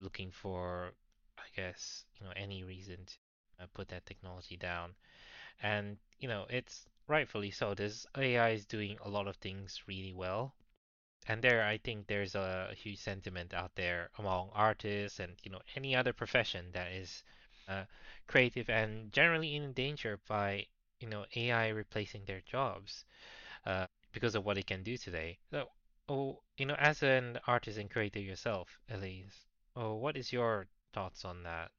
looking 0.00 0.30
for 0.30 0.92
I 1.38 1.44
guess, 1.56 2.04
you 2.18 2.26
know, 2.26 2.32
any 2.36 2.64
reason 2.64 2.98
to 3.06 3.64
uh, 3.64 3.66
put 3.74 3.88
that 3.88 4.06
technology 4.06 4.56
down. 4.56 4.94
And, 5.62 5.98
you 6.18 6.28
know, 6.28 6.46
it's 6.50 6.86
rightfully 7.10 7.50
so. 7.50 7.74
This 7.74 8.06
AI 8.16 8.50
is 8.50 8.64
doing 8.64 8.96
a 9.04 9.08
lot 9.10 9.26
of 9.26 9.36
things 9.36 9.82
really 9.86 10.14
well. 10.14 10.54
And 11.26 11.42
there, 11.42 11.64
I 11.64 11.78
think 11.78 12.06
there's 12.06 12.34
a 12.34 12.72
huge 12.74 12.98
sentiment 12.98 13.52
out 13.52 13.72
there 13.74 14.10
among 14.18 14.50
artists 14.54 15.20
and 15.20 15.32
you 15.42 15.50
know 15.50 15.60
any 15.76 15.94
other 15.94 16.12
profession 16.12 16.66
that 16.72 16.92
is 16.92 17.22
uh, 17.68 17.84
creative 18.26 18.70
and 18.70 19.12
generally 19.12 19.54
in 19.54 19.72
danger 19.72 20.18
by 20.28 20.66
you 21.00 21.08
know 21.08 21.26
AI 21.36 21.68
replacing 21.68 22.24
their 22.24 22.40
jobs 22.40 23.04
uh, 23.66 23.86
because 24.12 24.34
of 24.34 24.44
what 24.44 24.56
it 24.56 24.66
can 24.66 24.82
do 24.82 24.96
today. 24.96 25.38
So, 25.50 25.66
oh, 26.08 26.40
you 26.56 26.66
know, 26.66 26.76
as 26.78 27.02
an 27.02 27.38
artist 27.46 27.78
and 27.78 27.90
creator 27.90 28.20
yourself, 28.20 28.78
Elise, 28.88 29.46
oh, 29.76 29.94
what 29.94 30.16
is 30.16 30.32
your 30.32 30.68
thoughts 30.92 31.24
on 31.24 31.42
that? 31.42 31.70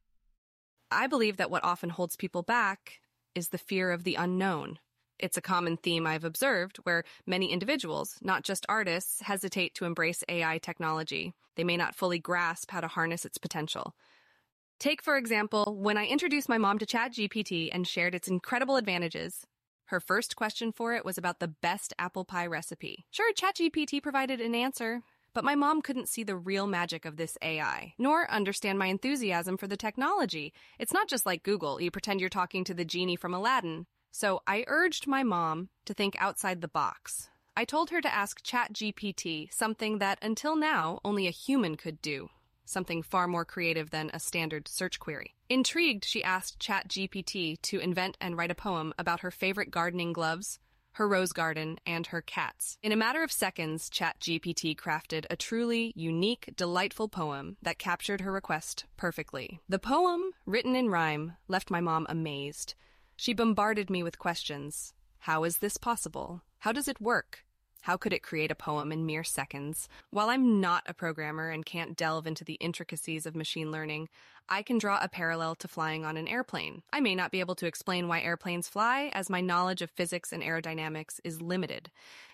I 0.92 1.08
believe 1.08 1.38
that 1.38 1.50
what 1.50 1.64
often 1.64 1.90
holds 1.90 2.16
people 2.16 2.44
back 2.44 3.00
is 3.34 3.50
the 3.50 3.58
fear 3.58 3.92
of 3.92 4.04
the 4.04 4.16
unknown. 4.16 4.80
It's 5.22 5.38
a 5.38 5.42
common 5.42 5.78
theme 5.78 6.08
I've 6.08 6.24
observed 6.24 6.78
where 6.78 7.04
many 7.28 7.52
individuals, 7.52 8.18
not 8.22 8.44
just 8.44 8.66
artists, 8.68 9.22
hesitate 9.22 9.76
to 9.76 9.86
embrace 9.86 10.24
AI 10.28 10.58
technology. 10.58 11.34
They 11.56 11.64
may 11.64 11.78
not 11.78 11.94
fully 11.94 12.18
grasp 12.18 12.72
how 12.72 12.82
to 12.82 12.88
harness 12.88 13.24
its 13.24 13.38
potential. 13.38 13.94
Take, 14.80 15.04
for 15.04 15.18
example, 15.18 15.78
when 15.80 15.96
I 15.96 16.08
introduced 16.08 16.50
my 16.50 16.58
mom 16.58 16.80
to 16.80 16.88
ChatGPT 16.88 17.70
and 17.72 17.88
shared 17.88 18.16
its 18.16 18.28
incredible 18.28 18.78
advantages. 18.78 19.46
Her 19.86 20.00
first 20.00 20.36
question 20.36 20.72
for 20.72 20.96
it 20.96 21.06
was 21.06 21.20
about 21.20 21.40
the 21.40 21.50
best 21.50 21.94
apple 22.00 22.26
pie 22.26 22.48
recipe. 22.48 23.06
Sure, 23.12 23.32
ChatGPT 23.34 24.02
provided 24.02 24.42
an 24.42 24.56
answer, 24.56 25.02
but 25.36 25.44
my 25.44 25.54
mom 25.54 25.84
couldn't 25.84 26.10
see 26.10 26.24
the 26.24 26.36
real 26.36 26.66
magic 26.66 27.06
of 27.06 27.18
this 27.18 27.38
AI, 27.44 27.94
nor 28.00 28.30
understand 28.32 28.80
my 28.80 28.88
enthusiasm 28.88 29.56
for 29.56 29.68
the 29.68 29.78
technology. 29.78 30.52
It's 30.80 30.94
not 30.94 31.08
just 31.08 31.28
like 31.28 31.44
Google, 31.44 31.80
you 31.80 31.92
pretend 31.92 32.22
you're 32.22 32.30
talking 32.30 32.64
to 32.64 32.74
the 32.74 32.86
genie 32.86 33.16
from 33.16 33.36
Aladdin. 33.36 33.86
So 34.12 34.42
I 34.46 34.66
urged 34.68 35.08
my 35.08 35.24
mom 35.24 35.70
to 35.86 35.94
think 35.94 36.16
outside 36.20 36.62
the 36.62 36.68
box. 36.68 37.30
I 37.56 37.66
told 37.66 37.90
her 37.90 38.02
to 38.02 38.14
ask 38.14 38.44
ChatGPT 38.44 39.54
something 39.54 40.00
that 40.00 40.20
until 40.22 40.56
now 40.56 41.00
only 41.04 41.28
a 41.28 41.32
human 41.32 41.76
could 41.76 42.02
do. 42.02 42.30
something 42.72 43.04
far 43.04 43.28
more 43.28 43.46
creative 43.46 43.90
than 43.90 44.10
a 44.14 44.20
standard 44.20 44.68
search 44.68 45.00
query. 45.00 45.36
Intrigued, 45.50 46.06
she 46.06 46.24
asked 46.24 46.60
ChatGPT 46.60 47.62
to 47.64 47.80
invent 47.80 48.18
and 48.22 48.38
write 48.38 48.52
a 48.52 48.56
poem 48.56 48.94
about 48.98 49.20
her 49.20 49.32
favorite 49.32 49.72
gardening 49.72 50.14
gloves, 50.14 50.58
her 50.94 51.08
rose 51.08 51.34
garden, 51.34 51.78
and 51.86 52.08
her 52.08 52.22
cats. 52.22 52.78
In 52.82 52.92
a 52.92 52.98
matter 52.98 53.24
of 53.24 53.32
seconds, 53.32 53.90
ChatGPT 53.90 54.76
crafted 54.76 55.26
a 55.30 55.36
truly 55.36 55.92
unique, 55.96 56.54
delightful 56.56 57.08
poem 57.10 57.58
that 57.62 57.78
captured 57.80 58.22
her 58.22 58.32
request 58.32 58.86
perfectly. 58.98 59.60
The 59.68 59.80
poem, 59.80 60.32
written 60.46 60.76
in 60.76 60.90
rhyme, 60.90 61.34
left 61.48 61.70
my 61.72 61.82
mom 61.82 62.06
amazed. 62.10 62.76
She 63.22 63.34
bombarded 63.34 63.92
me 63.92 64.02
with 64.02 64.18
questions. 64.18 64.96
How 65.20 65.44
is 65.44 65.60
this 65.60 65.78
possible? 65.78 66.42
How 66.58 66.72
does 66.72 66.88
it 66.88 67.00
work? 67.00 67.46
How 67.82 67.98
could 67.98 68.14
it 68.14 68.22
create 68.22 68.52
a 68.52 68.56
poem 68.56 68.92
in 68.92 69.08
mere 69.08 69.24
seconds? 69.24 69.90
While 70.12 70.30
I'm 70.30 70.62
not 70.62 70.84
a 70.86 70.94
programmer 70.94 71.50
and 71.50 71.66
can't 71.66 71.98
delve 71.98 72.28
into 72.28 72.44
the 72.44 72.54
intricacies 72.56 73.26
of 73.26 73.36
machine 73.36 73.72
learning, 73.72 74.10
I 74.48 74.62
can 74.62 74.78
draw 74.78 75.00
a 75.02 75.10
parallel 75.10 75.56
to 75.56 75.68
flying 75.68 76.06
on 76.06 76.16
an 76.16 76.28
airplane. 76.28 76.84
I 76.94 77.00
may 77.00 77.16
not 77.16 77.32
be 77.32 77.40
able 77.40 77.56
to 77.56 77.66
explain 77.66 78.08
why 78.08 78.22
airplanes 78.22 78.68
fly, 78.68 79.10
as 79.14 79.32
my 79.32 79.42
knowledge 79.42 79.82
of 79.82 79.90
physics 79.90 80.32
and 80.32 80.44
aerodynamics 80.44 81.20
is 81.24 81.42
limited. 81.42 81.90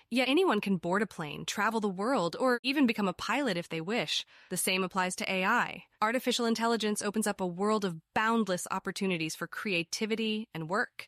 Yet 0.09 0.27
anyone 0.27 0.59
can 0.59 0.77
board 0.77 1.01
a 1.01 1.07
plane, 1.07 1.45
travel 1.45 1.79
the 1.79 1.89
world, 1.89 2.35
or 2.39 2.59
even 2.63 2.85
become 2.85 3.07
a 3.07 3.13
pilot 3.13 3.55
if 3.55 3.69
they 3.69 3.81
wish. 3.81 4.25
The 4.49 4.57
same 4.57 4.83
applies 4.83 5.15
to 5.17 5.31
AI. 5.31 5.83
Artificial 6.01 6.45
intelligence 6.45 7.01
opens 7.01 7.27
up 7.27 7.39
a 7.39 7.47
world 7.47 7.85
of 7.85 8.01
boundless 8.13 8.67
opportunities 8.71 9.35
for 9.35 9.47
creativity 9.47 10.49
and 10.53 10.69
work. 10.69 11.07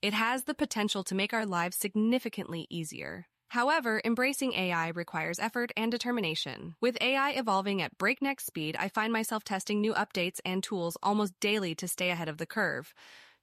It 0.00 0.12
has 0.12 0.44
the 0.44 0.54
potential 0.54 1.04
to 1.04 1.14
make 1.14 1.32
our 1.32 1.44
lives 1.44 1.76
significantly 1.76 2.66
easier. 2.70 3.26
However, 3.48 4.02
embracing 4.04 4.52
AI 4.52 4.88
requires 4.88 5.38
effort 5.38 5.72
and 5.76 5.90
determination. 5.90 6.74
With 6.80 7.00
AI 7.00 7.30
evolving 7.30 7.80
at 7.80 7.96
breakneck 7.96 8.40
speed, 8.40 8.76
I 8.78 8.88
find 8.88 9.12
myself 9.12 9.42
testing 9.42 9.80
new 9.80 9.94
updates 9.94 10.38
and 10.44 10.62
tools 10.62 10.98
almost 11.02 11.40
daily 11.40 11.74
to 11.76 11.88
stay 11.88 12.10
ahead 12.10 12.28
of 12.28 12.36
the 12.36 12.46
curve. 12.46 12.92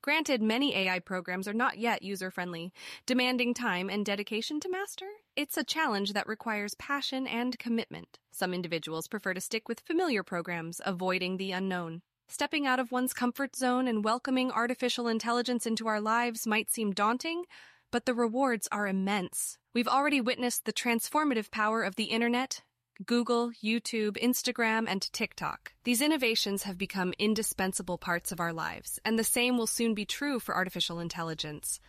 Granted, 0.04 0.44
many 0.44 0.76
AI 0.76 1.00
programs 1.00 1.48
are 1.48 1.54
not 1.54 1.80
yet 1.80 2.04
user 2.04 2.30
friendly, 2.30 2.72
demanding 3.08 3.56
time 3.56 3.90
and 3.90 4.06
dedication 4.06 4.60
to 4.60 4.70
master. 4.70 5.08
It's 5.36 5.58
a 5.58 5.64
challenge 5.64 6.14
that 6.14 6.28
requires 6.28 6.76
passion 6.76 7.26
and 7.26 7.58
commitment. 7.58 8.20
Some 8.32 8.54
individuals 8.54 9.08
prefer 9.08 9.34
to 9.34 9.42
stick 9.42 9.68
with 9.68 9.80
familiar 9.80 10.22
programs, 10.22 10.80
avoiding 10.86 11.38
the 11.38 11.52
unknown. 11.52 12.04
Stepping 12.28 12.68
out 12.68 12.80
of 12.80 12.92
one's 12.92 13.14
comfort 13.14 13.56
zone 13.56 13.88
and 13.88 14.04
welcoming 14.04 14.52
artificial 14.52 15.08
intelligence 15.08 15.66
into 15.66 15.88
our 15.88 16.02
lives 16.02 16.46
might 16.46 16.70
seem 16.70 16.92
daunting, 16.92 17.46
but 17.92 18.06
the 18.06 18.14
rewards 18.14 18.68
are 18.72 18.88
immense. 18.88 19.58
We've 19.74 19.88
already 19.88 20.22
witnessed 20.22 20.66
the 20.66 20.74
transformative 20.74 21.52
power 21.52 21.84
of 21.84 21.96
the 21.96 22.06
internet, 22.06 22.62
Google, 23.06 23.52
YouTube, 23.64 24.18
Instagram, 24.18 24.86
and 24.88 25.02
TikTok. 25.12 25.74
These 25.84 26.02
innovations 26.02 26.64
have 26.64 26.78
become 26.78 27.14
indispensable 27.20 27.98
parts 27.98 28.32
of 28.32 28.40
our 28.40 28.54
lives, 28.54 29.00
and 29.04 29.20
the 29.20 29.24
same 29.24 29.58
will 29.58 29.68
soon 29.68 29.94
be 29.94 30.06
true 30.06 30.40
for 30.40 30.56
artificial 30.56 31.00
intelligence. 31.00 31.80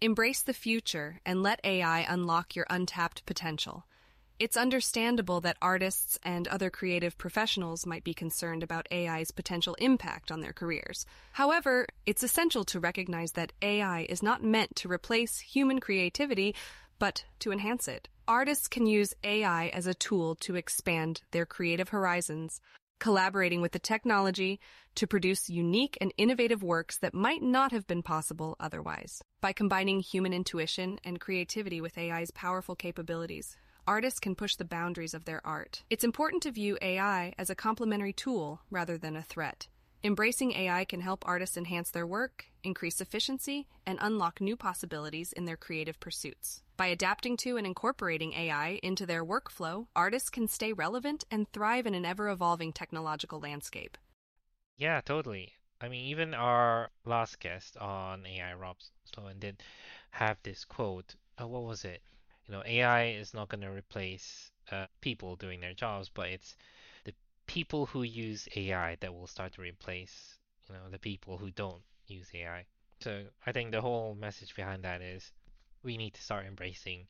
Embrace 0.00 0.42
the 0.42 0.54
future 0.54 1.20
and 1.26 1.42
let 1.42 1.60
AI 1.64 2.06
unlock 2.08 2.54
your 2.54 2.66
untapped 2.70 3.26
potential. 3.26 3.84
It's 4.40 4.56
understandable 4.56 5.40
that 5.40 5.56
artists 5.60 6.16
and 6.22 6.46
other 6.46 6.70
creative 6.70 7.18
professionals 7.18 7.84
might 7.84 8.04
be 8.04 8.14
concerned 8.14 8.62
about 8.62 8.86
AI's 8.92 9.32
potential 9.32 9.74
impact 9.80 10.30
on 10.30 10.42
their 10.42 10.52
careers. 10.52 11.06
However, 11.32 11.88
it's 12.06 12.22
essential 12.22 12.62
to 12.66 12.78
recognize 12.78 13.32
that 13.32 13.52
AI 13.62 14.06
is 14.08 14.22
not 14.22 14.44
meant 14.44 14.76
to 14.76 14.88
replace 14.88 15.40
human 15.40 15.80
creativity, 15.80 16.54
but 17.00 17.24
to 17.40 17.50
enhance 17.50 17.88
it. 17.88 18.08
Artists 18.28 18.68
can 18.68 18.86
use 18.86 19.12
AI 19.24 19.68
as 19.68 19.88
a 19.88 19.94
tool 19.94 20.36
to 20.36 20.54
expand 20.54 21.22
their 21.32 21.44
creative 21.44 21.88
horizons, 21.88 22.60
collaborating 23.00 23.60
with 23.60 23.72
the 23.72 23.80
technology 23.80 24.60
to 24.94 25.08
produce 25.08 25.50
unique 25.50 25.98
and 26.00 26.14
innovative 26.16 26.62
works 26.62 26.98
that 26.98 27.12
might 27.12 27.42
not 27.42 27.72
have 27.72 27.88
been 27.88 28.04
possible 28.04 28.54
otherwise. 28.60 29.20
By 29.40 29.52
combining 29.52 29.98
human 29.98 30.32
intuition 30.32 31.00
and 31.02 31.18
creativity 31.18 31.80
with 31.80 31.98
AI's 31.98 32.30
powerful 32.30 32.76
capabilities, 32.76 33.56
artists 33.88 34.20
can 34.20 34.34
push 34.34 34.54
the 34.54 34.66
boundaries 34.66 35.14
of 35.14 35.24
their 35.24 35.40
art. 35.46 35.82
It's 35.88 36.04
important 36.04 36.42
to 36.42 36.52
view 36.52 36.76
AI 36.82 37.32
as 37.38 37.48
a 37.48 37.54
complementary 37.54 38.12
tool 38.12 38.60
rather 38.70 38.98
than 38.98 39.16
a 39.16 39.22
threat. 39.22 39.66
Embracing 40.04 40.52
AI 40.52 40.84
can 40.84 41.00
help 41.00 41.26
artists 41.26 41.56
enhance 41.56 41.90
their 41.90 42.06
work, 42.06 42.44
increase 42.62 43.00
efficiency, 43.00 43.66
and 43.86 43.98
unlock 44.02 44.42
new 44.42 44.56
possibilities 44.56 45.32
in 45.32 45.46
their 45.46 45.56
creative 45.56 45.98
pursuits. 46.00 46.62
By 46.76 46.88
adapting 46.88 47.38
to 47.38 47.56
and 47.56 47.66
incorporating 47.66 48.34
AI 48.34 48.78
into 48.82 49.06
their 49.06 49.24
workflow, 49.24 49.86
artists 49.96 50.28
can 50.28 50.48
stay 50.48 50.74
relevant 50.74 51.24
and 51.30 51.50
thrive 51.50 51.86
in 51.86 51.94
an 51.94 52.04
ever 52.04 52.28
evolving 52.28 52.74
technological 52.74 53.40
landscape. 53.40 53.96
Yeah, 54.76 55.00
totally. 55.00 55.54
I 55.80 55.88
mean, 55.88 56.04
even 56.04 56.34
our 56.34 56.90
last 57.06 57.40
guest 57.40 57.78
on 57.78 58.26
AI, 58.26 58.52
Rob 58.52 58.76
Sloan, 59.04 59.38
did 59.38 59.62
have 60.10 60.36
this 60.42 60.66
quote. 60.66 61.14
Uh, 61.40 61.48
what 61.48 61.62
was 61.62 61.86
it? 61.86 62.02
You 62.48 62.54
know, 62.54 62.62
AI 62.66 63.08
is 63.10 63.34
not 63.34 63.48
going 63.48 63.60
to 63.60 63.70
replace 63.70 64.50
uh, 64.72 64.86
people 65.00 65.36
doing 65.36 65.60
their 65.60 65.74
jobs, 65.74 66.10
but 66.12 66.28
it's 66.28 66.56
the 67.04 67.14
people 67.46 67.86
who 67.86 68.02
use 68.02 68.48
AI 68.56 68.96
that 69.00 69.14
will 69.14 69.26
start 69.26 69.52
to 69.54 69.62
replace, 69.62 70.38
you 70.68 70.74
know, 70.74 70.88
the 70.90 70.98
people 70.98 71.38
who 71.38 71.50
don't 71.50 71.82
use 72.06 72.28
AI. 72.34 72.66
So 73.00 73.24
I 73.46 73.52
think 73.52 73.70
the 73.70 73.80
whole 73.82 74.14
message 74.14 74.54
behind 74.54 74.82
that 74.84 75.02
is 75.02 75.32
we 75.82 75.96
need 75.96 76.14
to 76.14 76.22
start 76.22 76.46
embracing 76.46 77.06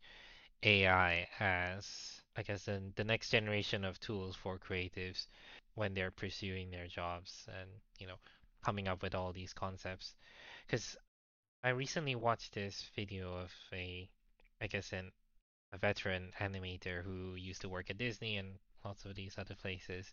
AI 0.65 1.29
as, 1.41 2.23
I 2.37 2.43
guess, 2.43 2.65
the, 2.65 2.83
the 2.97 3.05
next 3.05 3.31
generation 3.31 3.85
of 3.85 4.01
tools 4.01 4.37
for 4.37 4.59
creatives 4.59 5.27
when 5.75 5.95
they're 5.95 6.11
pursuing 6.11 6.71
their 6.71 6.89
jobs 6.89 7.47
and, 7.61 7.71
you 7.99 8.07
know, 8.07 8.19
coming 8.65 8.89
up 8.89 9.03
with 9.03 9.15
all 9.15 9.33
these 9.33 9.53
concepts. 9.53 10.15
Because 10.67 10.97
I 11.65 11.71
recently 11.71 12.17
watched 12.17 12.55
this 12.55 12.91
video 12.97 13.37
of 13.37 13.53
a, 13.73 14.09
I 14.61 14.67
guess, 14.67 14.93
an 14.93 15.13
a 15.73 15.79
veteran 15.79 16.33
animator 16.41 17.03
who 17.03 17.35
used 17.35 17.61
to 17.63 17.69
work 17.69 17.91
at 17.91 17.99
Disney 17.99 18.37
and 18.37 18.59
lots 18.85 19.05
of 19.05 19.15
these 19.15 19.39
other 19.39 19.55
places. 19.55 20.13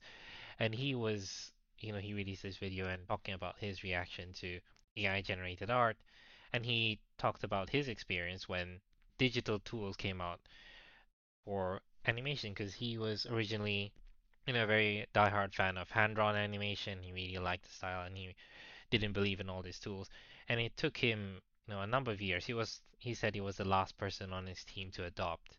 And 0.59 0.75
he 0.75 0.95
was, 0.95 1.51
you 1.79 1.93
know, 1.93 1.99
he 1.99 2.13
released 2.13 2.43
this 2.43 2.57
video 2.57 2.87
and 2.87 3.07
talking 3.07 3.33
about 3.33 3.59
his 3.59 3.83
reaction 3.83 4.33
to 4.33 4.59
AI 4.97 5.21
generated 5.21 5.69
art. 5.69 5.97
And 6.53 6.65
he 6.65 6.99
talked 7.17 7.43
about 7.43 7.69
his 7.69 7.87
experience 7.87 8.49
when 8.49 8.81
digital 9.17 9.59
tools 9.59 9.95
came 9.97 10.21
out 10.21 10.41
for 11.45 11.81
animation 12.07 12.51
because 12.51 12.73
he 12.73 12.97
was 12.97 13.25
originally, 13.27 13.91
you 14.47 14.53
know, 14.53 14.63
a 14.63 14.67
very 14.67 15.05
diehard 15.13 15.53
fan 15.53 15.77
of 15.77 15.89
hand 15.91 16.15
drawn 16.15 16.35
animation. 16.35 17.01
He 17.03 17.11
really 17.13 17.37
liked 17.37 17.65
the 17.65 17.71
style 17.73 18.05
and 18.05 18.17
he 18.17 18.35
didn't 18.91 19.13
believe 19.13 19.39
in 19.41 19.49
all 19.49 19.61
these 19.63 19.79
tools. 19.79 20.09
And 20.49 20.59
it 20.59 20.77
took 20.77 20.97
him 20.97 21.41
you 21.67 21.73
know, 21.73 21.81
a 21.81 21.87
number 21.87 22.11
of 22.11 22.21
years. 22.21 22.45
He 22.45 22.53
was 22.53 22.81
he 22.99 23.13
said 23.13 23.35
he 23.35 23.41
was 23.41 23.57
the 23.57 23.65
last 23.65 23.97
person 23.97 24.33
on 24.33 24.45
his 24.47 24.63
team 24.63 24.91
to 24.91 25.05
adopt 25.05 25.57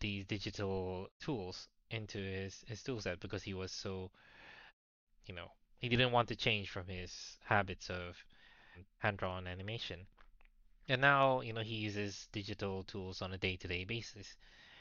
these 0.00 0.24
digital 0.26 1.08
tools 1.20 1.68
into 1.90 2.18
his 2.18 2.64
his 2.66 2.82
tool 2.82 3.00
set 3.00 3.20
because 3.20 3.42
he 3.42 3.54
was 3.54 3.70
so 3.70 4.10
you 5.26 5.34
know 5.34 5.50
he 5.78 5.88
didn't 5.88 6.12
want 6.12 6.28
to 6.28 6.36
change 6.36 6.70
from 6.70 6.86
his 6.86 7.38
habits 7.44 7.90
of 7.90 8.24
hand 8.98 9.18
drawn 9.18 9.46
animation. 9.46 10.06
And 10.88 11.00
now, 11.00 11.40
you 11.40 11.52
know, 11.52 11.62
he 11.62 11.76
uses 11.76 12.28
digital 12.32 12.82
tools 12.84 13.22
on 13.22 13.32
a 13.32 13.38
day-to-day 13.38 13.84
basis. 13.84 14.36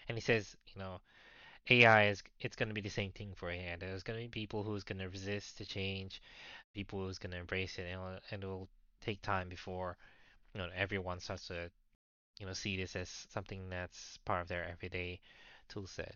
And 0.08 0.18
he 0.18 0.22
says, 0.22 0.56
you 0.68 0.80
know, 0.80 1.02
AI 1.70 2.08
is 2.08 2.24
it's 2.40 2.56
going 2.56 2.70
to 2.70 2.76
be 2.76 2.82
the 2.82 2.90
same 2.90 3.12
thing 3.12 3.34
for 3.36 3.50
AI. 3.50 3.76
There's 3.78 4.04
going 4.04 4.20
to 4.20 4.26
be 4.26 4.42
people 4.42 4.64
who's 4.64 4.84
going 4.84 5.00
to 5.00 5.10
resist 5.10 5.58
to 5.58 5.66
change, 5.66 6.22
people 6.74 7.00
who's 7.00 7.20
going 7.20 7.32
to 7.32 7.38
embrace 7.38 7.78
it, 7.80 7.88
and 7.92 8.20
and 8.32 8.44
it'll 8.44 8.70
take 9.04 9.22
time 9.22 9.50
before 9.50 9.98
you 10.54 10.60
know 10.62 10.70
everyone 10.76 11.20
starts 11.20 11.48
to 11.48 11.70
you 12.40 12.46
know 12.46 12.54
see 12.54 12.78
this 12.78 12.96
as 12.96 13.10
something 13.30 13.70
that's 13.70 14.18
part 14.26 14.42
of 14.42 14.48
their 14.48 14.66
everyday 14.68 15.20
tool 15.70 15.88
set. 15.88 16.16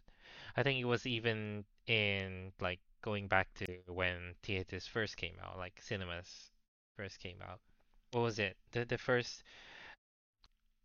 I 0.55 0.63
think 0.63 0.79
it 0.79 0.85
was 0.85 1.05
even 1.05 1.65
in 1.87 2.51
like 2.59 2.79
going 3.01 3.27
back 3.27 3.53
to 3.55 3.65
when 3.87 4.35
theaters 4.43 4.87
first 4.87 5.17
came 5.17 5.35
out, 5.43 5.57
like 5.57 5.79
cinemas 5.81 6.51
first 6.95 7.19
came 7.19 7.37
out. 7.41 7.59
What 8.11 8.21
was 8.21 8.39
it? 8.39 8.57
The 8.71 8.85
the 8.85 8.97
first 8.97 9.43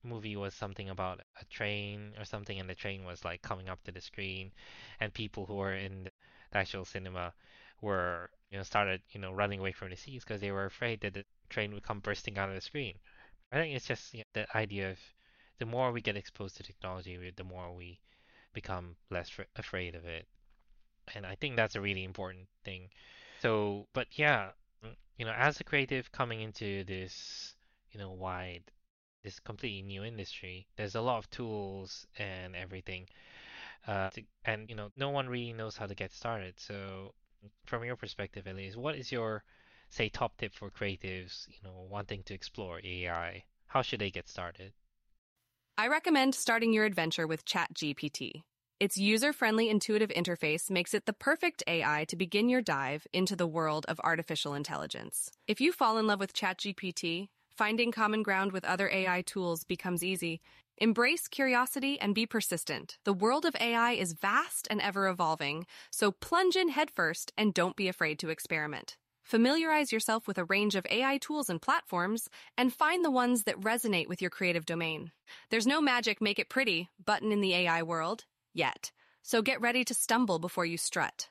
movie 0.04 0.36
was 0.36 0.54
something 0.54 0.88
about 0.90 1.20
a 1.40 1.44
train 1.46 2.12
or 2.18 2.24
something, 2.24 2.58
and 2.60 2.68
the 2.68 2.74
train 2.74 3.04
was 3.04 3.24
like 3.24 3.42
coming 3.42 3.68
up 3.68 3.82
to 3.84 3.92
the 3.92 4.00
screen, 4.00 4.52
and 5.00 5.12
people 5.14 5.46
who 5.46 5.54
were 5.56 5.74
in 5.74 6.04
the 6.04 6.10
actual 6.52 6.84
cinema 6.84 7.32
were 7.80 8.30
you 8.50 8.58
know 8.58 8.62
started 8.64 9.02
you 9.10 9.20
know 9.20 9.32
running 9.32 9.58
away 9.60 9.72
from 9.72 9.90
the 9.90 9.96
seats 9.96 10.24
because 10.24 10.40
they 10.40 10.52
were 10.52 10.66
afraid 10.66 11.00
that 11.00 11.14
the 11.14 11.24
train 11.52 11.74
would 11.74 11.84
come 11.84 12.00
bursting 12.00 12.38
out 12.38 12.48
of 12.50 12.56
the 12.56 12.62
screen. 12.62 12.98
I 13.52 13.56
think 13.58 13.76
it's 13.76 13.86
just 13.86 14.14
you 14.14 14.20
know, 14.20 14.24
the 14.34 14.56
idea 14.56 14.90
of 14.90 14.98
the 15.58 15.66
more 15.66 15.92
we 15.92 16.00
get 16.02 16.16
exposed 16.16 16.56
to 16.58 16.64
technology, 16.64 17.32
the 17.36 17.44
more 17.44 17.72
we 17.74 18.00
become 18.54 18.96
less 19.10 19.30
afraid 19.56 19.94
of 19.94 20.06
it. 20.06 20.26
And 21.14 21.26
I 21.26 21.36
think 21.36 21.56
that's 21.56 21.76
a 21.76 21.80
really 21.80 22.04
important 22.04 22.48
thing. 22.64 22.90
So, 23.40 23.86
but 23.92 24.08
yeah, 24.18 24.50
mm, 24.84 24.96
you 25.18 25.24
know, 25.26 25.32
as 25.32 25.60
a 25.60 25.64
creative 25.64 26.12
coming 26.12 26.40
into 26.40 26.84
this, 26.84 27.54
you 27.92 28.00
know, 28.00 28.12
wide, 28.12 28.64
this 29.24 29.40
completely 29.40 29.82
new 29.82 30.04
industry, 30.04 30.66
there's 30.76 30.96
a 30.96 31.00
lot 31.00 31.18
of 31.18 31.30
tools 31.30 32.06
and 32.18 32.56
everything. 32.56 33.08
Uh, 33.86 34.10
to, 34.10 34.22
and 34.44 34.68
you 34.68 34.74
know, 34.76 34.90
no 34.96 35.10
one 35.10 35.28
really 35.28 35.52
knows 35.52 35.76
how 35.76 35.86
to 35.86 35.94
get 35.94 36.12
started. 36.12 36.58
So, 36.58 37.14
from 37.66 37.84
your 37.84 37.96
perspective, 37.96 38.46
Elise, 38.46 38.76
what 38.76 38.96
is 38.96 39.12
your 39.12 39.44
say 39.92 40.09
top 40.09 40.38
tip 40.38 40.55
for 40.55 40.70
creatives, 40.70 41.46
you 41.48 41.59
know, 41.62 41.87
wanting 41.88 42.22
to 42.24 42.35
explore 42.35 42.81
AI? 42.83 43.44
How 43.66 43.83
should 43.83 44.00
they 44.00 44.11
get 44.11 44.28
started? 44.28 44.72
I 45.78 45.88
recommend 45.88 46.35
starting 46.35 46.72
your 46.72 46.85
adventure 46.85 47.26
with 47.26 47.44
ChatGPT. 47.44 48.42
Its 48.81 48.98
user 48.98 49.33
friendly, 49.33 49.68
intuitive 49.68 50.11
interface 50.11 50.70
makes 50.70 50.92
it 50.92 51.07
the 51.07 51.12
perfect 51.12 51.62
AI 51.66 52.05
to 52.09 52.16
begin 52.16 52.48
your 52.48 52.62
dive 52.62 53.07
into 53.12 53.37
the 53.37 53.46
world 53.46 53.87
of 53.87 54.00
artificial 54.02 54.55
intelligence. 54.55 55.31
If 55.46 55.61
you 55.61 55.72
fall 55.72 55.98
in 55.98 56.07
love 56.07 56.18
with 56.18 56.33
ChatGPT, 56.33 57.28
finding 57.50 57.92
common 57.92 58.22
ground 58.22 58.52
with 58.52 58.64
other 58.64 58.90
AI 58.90 59.22
tools 59.22 59.62
becomes 59.62 60.02
easy. 60.02 60.40
Embrace 60.78 61.28
curiosity 61.28 62.00
and 62.00 62.14
be 62.14 62.26
persistent. 62.26 62.98
The 63.05 63.12
world 63.12 63.44
of 63.44 63.55
AI 63.61 63.92
is 63.92 64.14
vast 64.14 64.66
and 64.70 64.81
ever 64.81 65.07
evolving, 65.07 65.66
so 65.90 66.11
plunge 66.11 66.57
in 66.57 66.70
headfirst 66.70 67.33
and 67.37 67.55
don't 67.55 67.76
be 67.76 67.88
afraid 67.88 68.18
to 68.20 68.31
experiment. 68.31 68.96
Familiarize 69.33 69.92
yourself 69.92 70.29
with 70.29 70.37
a 70.37 70.45
range 70.45 70.75
of 70.75 70.87
AI 70.90 71.16
tools 71.16 71.49
and 71.49 71.59
platforms 71.59 72.29
and 72.59 72.71
find 72.71 73.03
the 73.03 73.11
ones 73.11 73.45
that 73.45 73.59
resonate 73.59 74.07
with 74.07 74.21
your 74.21 74.29
creative 74.29 74.66
domain. 74.66 75.11
There's 75.49 75.66
no 75.66 75.81
magic 75.81 76.21
make 76.21 76.38
it 76.38 76.51
pretty 76.51 76.90
button 77.03 77.33
in 77.33 77.40
the 77.40 77.55
AI 77.55 77.83
world 77.83 78.27
yet, 78.53 78.92
so 79.23 79.40
get 79.40 79.62
ready 79.62 79.87
to 79.87 79.95
stumble 79.95 80.38
before 80.38 80.66
you 80.66 80.77
strut. 80.77 81.31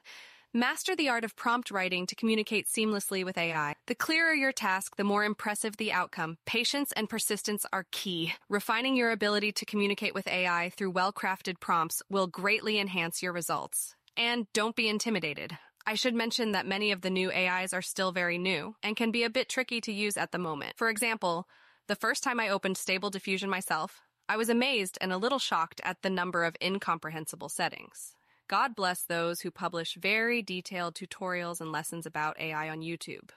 Master 0.52 0.96
the 0.96 1.10
art 1.10 1.24
of 1.24 1.36
prompt 1.36 1.70
writing 1.70 2.08
to 2.08 2.16
communicate 2.16 2.66
seamlessly 2.66 3.24
with 3.24 3.38
AI. 3.38 3.76
The 3.86 3.94
clearer 3.94 4.34
your 4.34 4.52
task, 4.52 4.96
the 4.96 5.04
more 5.04 5.24
impressive 5.24 5.78
the 5.78 5.92
outcome. 5.92 6.40
Patience 6.48 6.92
and 6.94 7.08
persistence 7.08 7.68
are 7.72 7.86
key. 7.92 8.34
Refining 8.50 8.96
your 8.96 9.12
ability 9.12 9.52
to 9.52 9.66
communicate 9.66 10.16
with 10.16 10.28
AI 10.28 10.72
through 10.76 10.90
well 10.90 11.14
crafted 11.14 11.60
prompts 11.60 12.02
will 12.10 12.26
greatly 12.26 12.80
enhance 12.80 13.22
your 13.22 13.32
results. 13.32 13.94
And 14.18 14.48
don't 14.54 14.76
be 14.76 14.90
intimidated. 14.90 15.60
I 15.86 15.96
should 15.96 16.14
mention 16.14 16.52
that 16.52 16.68
many 16.68 16.92
of 16.92 17.02
the 17.02 17.10
new 17.10 17.32
AIs 17.32 17.74
are 17.74 17.82
still 17.82 18.12
very 18.12 18.38
new 18.38 18.76
and 18.84 18.96
can 18.96 19.12
be 19.12 19.24
a 19.24 19.30
bit 19.30 19.50
tricky 19.50 19.82
to 19.82 19.92
use 19.92 20.18
at 20.18 20.32
the 20.32 20.38
moment. 20.38 20.78
For 20.78 20.90
example, 20.90 21.48
the 21.88 21.96
first 21.96 22.24
time 22.24 22.40
I 22.40 22.50
opened 22.50 22.78
Stable 22.78 23.10
Diffusion 23.10 23.50
myself, 23.50 24.02
I 24.30 24.38
was 24.38 24.50
amazed 24.50 24.98
and 25.02 25.12
a 25.12 25.18
little 25.18 25.40
shocked 25.40 25.82
at 25.84 26.02
the 26.02 26.10
number 26.10 26.44
of 26.44 26.56
incomprehensible 26.62 27.50
settings. 27.50 28.16
God 28.48 28.76
bless 28.76 29.04
those 29.04 29.42
who 29.42 29.52
publish 29.52 29.96
very 29.96 30.42
detailed 30.42 30.96
tutorials 30.96 31.62
and 31.62 31.72
lessons 31.72 32.06
about 32.06 32.40
AI 32.40 32.70
on 32.70 32.82
YouTube. 32.82 33.30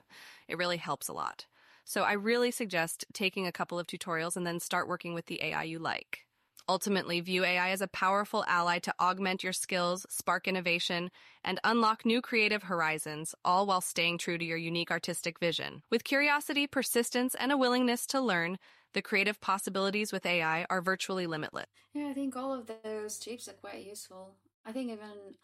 It 0.48 0.58
really 0.58 0.76
helps 0.76 1.08
a 1.08 1.12
lot. 1.12 1.46
So 1.84 2.02
I 2.02 2.12
really 2.12 2.50
suggest 2.50 3.04
taking 3.12 3.46
a 3.46 3.52
couple 3.52 3.78
of 3.78 3.86
tutorials 3.86 4.36
and 4.36 4.46
then 4.46 4.58
start 4.60 4.88
working 4.88 5.14
with 5.14 5.26
the 5.26 5.42
AI 5.42 5.64
you 5.64 5.78
like. 5.78 6.26
Ultimately, 6.66 7.20
view 7.20 7.44
AI 7.44 7.70
as 7.70 7.82
a 7.82 7.88
powerful 7.88 8.42
ally 8.48 8.78
to 8.80 8.94
augment 8.98 9.44
your 9.44 9.52
skills, 9.52 10.06
spark 10.08 10.48
innovation, 10.48 11.10
and 11.44 11.60
unlock 11.62 12.06
new 12.06 12.22
creative 12.22 12.62
horizons, 12.62 13.34
all 13.44 13.66
while 13.66 13.82
staying 13.82 14.16
true 14.16 14.38
to 14.38 14.44
your 14.44 14.56
unique 14.56 14.90
artistic 14.90 15.38
vision. 15.38 15.82
With 15.90 16.04
curiosity, 16.04 16.66
persistence, 16.66 17.34
and 17.34 17.52
a 17.52 17.58
willingness 17.58 18.06
to 18.06 18.20
learn, 18.20 18.58
the 18.94 19.02
creative 19.02 19.42
possibilities 19.42 20.10
with 20.10 20.24
AI 20.24 20.64
are 20.70 20.80
virtually 20.80 21.26
limitless. 21.26 21.66
Yeah, 21.92 22.08
I 22.08 22.14
think 22.14 22.34
all 22.34 22.54
of 22.54 22.66
those 22.82 23.18
tips 23.18 23.46
are 23.46 23.52
quite 23.52 23.84
useful. 23.84 24.30
I 24.64 24.72
think 24.72 24.90
even 24.90 25.36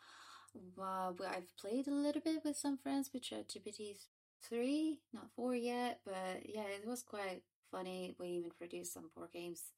uh, 0.80 1.12
I've 1.28 1.54
played 1.56 1.86
a 1.86 1.90
little 1.90 2.22
bit 2.22 2.44
with 2.44 2.56
some 2.56 2.78
friends 2.78 3.10
with 3.12 3.24
ChatGPT 3.24 3.96
3, 4.42 5.00
not 5.12 5.30
4 5.36 5.54
yet, 5.54 6.00
but 6.04 6.48
yeah, 6.48 6.64
it 6.64 6.86
was 6.86 7.02
quite 7.02 7.42
funny. 7.70 8.14
We 8.18 8.28
even 8.28 8.50
produced 8.50 8.94
some 8.94 9.10
board 9.14 9.32
games 9.32 9.72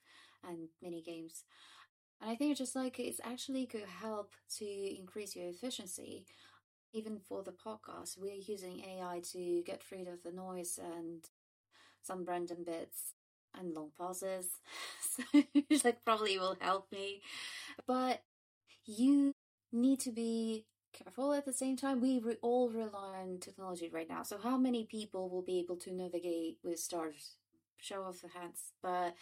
and 0.47 0.69
mini 0.83 1.03
games. 1.03 1.45
And 2.21 2.31
I 2.31 2.37
think 2.37 2.57
just 2.57 2.77
like 2.77 2.99
it's 3.01 3.21
actually 3.25 3.67
could 3.67 3.85
help 4.03 4.33
to 4.59 4.65
increase 4.67 5.37
your 5.37 5.49
efficiency. 5.49 6.27
Even 6.93 7.21
for 7.29 7.43
the 7.43 7.53
podcast, 7.53 8.19
we're 8.19 8.35
using 8.35 8.81
AI 8.81 9.23
to 9.33 9.63
get 9.67 9.83
rid 9.93 10.09
of 10.09 10.23
the 10.25 10.33
noise 10.33 10.79
and 10.83 11.25
some 12.03 12.25
random 12.25 12.65
bits 12.65 13.15
and 13.59 13.75
long 13.75 13.91
pauses. 13.97 14.49
So 15.73 15.85
like 15.85 16.05
probably 16.05 16.39
will 16.39 16.57
help 16.61 16.91
me. 16.91 17.21
But 17.87 18.23
you 18.87 19.35
need 19.73 20.01
to 20.01 20.13
be 20.13 20.67
careful 20.93 21.33
at 21.35 21.45
the 21.47 21.53
same 21.53 21.77
time. 21.77 22.01
We 22.01 22.21
re- 22.21 22.39
all 22.43 22.71
rely 22.71 23.21
on 23.23 23.39
technology 23.41 23.91
right 23.93 24.09
now. 24.09 24.23
So 24.25 24.39
how 24.43 24.57
many 24.59 24.85
people 24.87 25.31
will 25.31 25.43
be 25.43 25.61
able 25.61 25.77
to 25.79 25.93
navigate 25.93 26.59
with 26.65 26.81
stars? 26.81 27.37
Show 27.81 28.05
off 28.05 28.23
the 28.23 28.29
hands. 28.29 28.73
But 28.83 29.15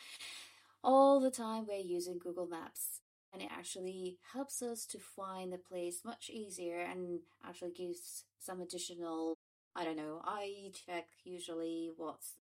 all 0.83 1.21
the 1.21 1.31
time 1.31 1.67
we're 1.67 1.79
using 1.79 2.19
Google 2.19 2.47
Maps 2.47 3.01
and 3.33 3.43
it 3.43 3.49
actually 3.51 4.19
helps 4.33 4.63
us 4.63 4.87
to 4.87 4.99
find 4.99 5.53
the 5.53 5.59
place 5.59 6.03
much 6.05 6.31
easier 6.31 6.81
and 6.81 7.21
actually 7.47 7.73
gives 7.73 8.25
some 8.39 8.61
additional 8.61 9.37
I 9.77 9.85
don't 9.85 9.97
know, 9.97 10.21
I 10.25 10.73
check 10.87 11.07
usually 11.25 11.91
what's 11.97 12.35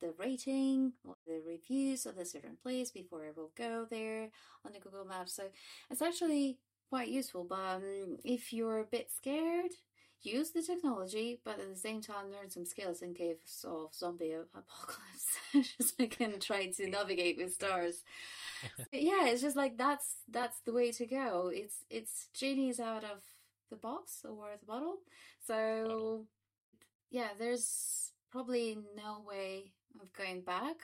the 0.00 0.12
rating, 0.18 0.92
or 1.04 1.14
the 1.26 1.40
reviews 1.46 2.06
of 2.06 2.16
the 2.16 2.24
certain 2.24 2.56
place 2.62 2.90
before 2.90 3.24
I 3.24 3.30
will 3.34 3.50
go 3.56 3.86
there 3.90 4.30
on 4.64 4.72
the 4.72 4.78
Google 4.78 5.04
Maps. 5.04 5.34
So 5.34 5.44
it's 5.90 6.02
actually 6.02 6.58
quite 6.88 7.08
useful. 7.08 7.44
But 7.48 7.56
um, 7.56 8.18
if 8.24 8.52
you're 8.52 8.80
a 8.80 8.84
bit 8.84 9.10
scared, 9.10 9.72
use 10.24 10.50
the 10.50 10.62
technology, 10.62 11.40
but 11.44 11.60
at 11.60 11.68
the 11.72 11.78
same 11.78 12.00
time 12.00 12.32
learn 12.32 12.50
some 12.50 12.64
skills 12.64 13.02
in 13.02 13.14
case 13.14 13.64
of 13.66 13.94
zombie 13.94 14.32
apocalypse. 14.32 15.38
just 15.78 15.98
like 15.98 16.16
and 16.20 16.40
try 16.40 16.66
to 16.66 16.88
navigate 16.88 17.36
with 17.36 17.54
stars. 17.54 18.02
yeah, 18.92 19.26
it's 19.26 19.42
just 19.42 19.56
like 19.56 19.76
that's 19.76 20.16
that's 20.28 20.60
the 20.60 20.72
way 20.72 20.90
to 20.92 21.06
go. 21.06 21.50
It's 21.52 21.84
it's 21.90 22.28
genies 22.34 22.80
out 22.80 23.04
of 23.04 23.22
the 23.70 23.76
box 23.76 24.24
or 24.24 24.48
the 24.58 24.66
bottle. 24.66 24.96
So 25.46 26.26
yeah, 27.10 27.28
there's 27.38 28.12
probably 28.30 28.78
no 28.96 29.22
way 29.26 29.72
of 30.00 30.12
going 30.12 30.42
back 30.42 30.76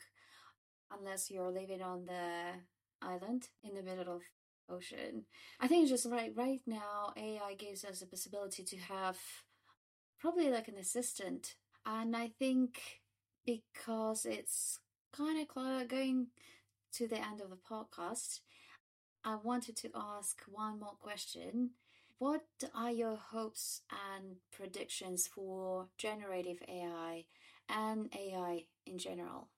unless 0.96 1.30
you're 1.30 1.50
living 1.50 1.82
on 1.82 2.06
the 2.06 2.52
island 3.02 3.48
in 3.64 3.74
the 3.74 3.82
middle 3.82 4.14
of 4.14 4.22
ocean. 4.70 5.24
I 5.60 5.68
think 5.68 5.88
just 5.88 6.06
right 6.06 6.32
right 6.36 6.60
now 6.66 7.12
AI 7.16 7.54
gives 7.54 7.84
us 7.84 8.00
the 8.00 8.06
possibility 8.06 8.64
to 8.64 8.76
have 8.78 9.18
probably 10.20 10.50
like 10.50 10.68
an 10.68 10.76
assistant. 10.76 11.54
And 11.86 12.16
I 12.16 12.28
think 12.38 12.80
because 13.44 14.26
it's 14.26 14.78
kind 15.12 15.40
of 15.40 15.88
going 15.88 16.28
to 16.94 17.08
the 17.08 17.18
end 17.18 17.40
of 17.40 17.50
the 17.50 17.56
podcast, 17.56 18.40
I 19.24 19.36
wanted 19.36 19.76
to 19.78 19.90
ask 19.94 20.42
one 20.48 20.80
more 20.80 20.96
question. 21.00 21.72
What 22.18 22.44
are 22.74 22.90
your 22.90 23.16
hopes 23.16 23.82
and 23.90 24.36
predictions 24.52 25.26
for 25.26 25.88
generative 25.98 26.58
AI 26.68 27.24
and 27.68 28.12
AI 28.14 28.66
in 28.86 28.98
general? 28.98 29.48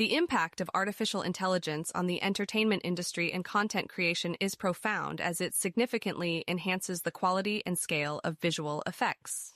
The 0.00 0.16
impact 0.16 0.62
of 0.62 0.70
artificial 0.72 1.20
intelligence 1.20 1.92
on 1.94 2.06
the 2.06 2.22
entertainment 2.22 2.80
industry 2.86 3.30
and 3.34 3.44
content 3.44 3.90
creation 3.90 4.34
is 4.40 4.54
profound 4.54 5.20
as 5.20 5.42
it 5.42 5.52
significantly 5.52 6.42
enhances 6.48 7.02
the 7.02 7.10
quality 7.10 7.62
and 7.66 7.78
scale 7.78 8.18
of 8.24 8.38
visual 8.38 8.82
effects. 8.86 9.52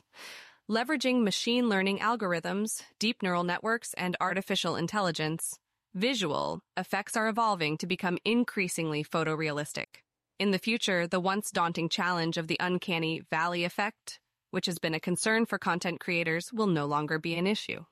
Leveraging 0.68 1.22
machine 1.22 1.70
learning 1.70 2.00
algorithms, 2.00 2.82
deep 2.98 3.22
neural 3.22 3.42
networks, 3.42 3.94
and 3.94 4.18
artificial 4.20 4.76
intelligence, 4.76 5.58
visual 5.94 6.60
effects 6.76 7.16
are 7.16 7.28
evolving 7.28 7.78
to 7.78 7.86
become 7.86 8.18
increasingly 8.22 9.02
photorealistic. 9.02 10.02
In 10.38 10.50
the 10.50 10.58
future, 10.58 11.06
the 11.06 11.20
once 11.20 11.50
daunting 11.50 11.88
challenge 11.88 12.36
of 12.36 12.48
the 12.48 12.58
uncanny 12.60 13.22
valley 13.30 13.64
effect, 13.64 14.20
which 14.50 14.66
has 14.66 14.78
been 14.78 14.92
a 14.92 15.00
concern 15.00 15.46
for 15.46 15.58
content 15.58 16.00
creators, 16.00 16.52
will 16.52 16.66
no 16.66 16.84
longer 16.84 17.18
be 17.18 17.34
an 17.34 17.46
issue. 17.46 17.86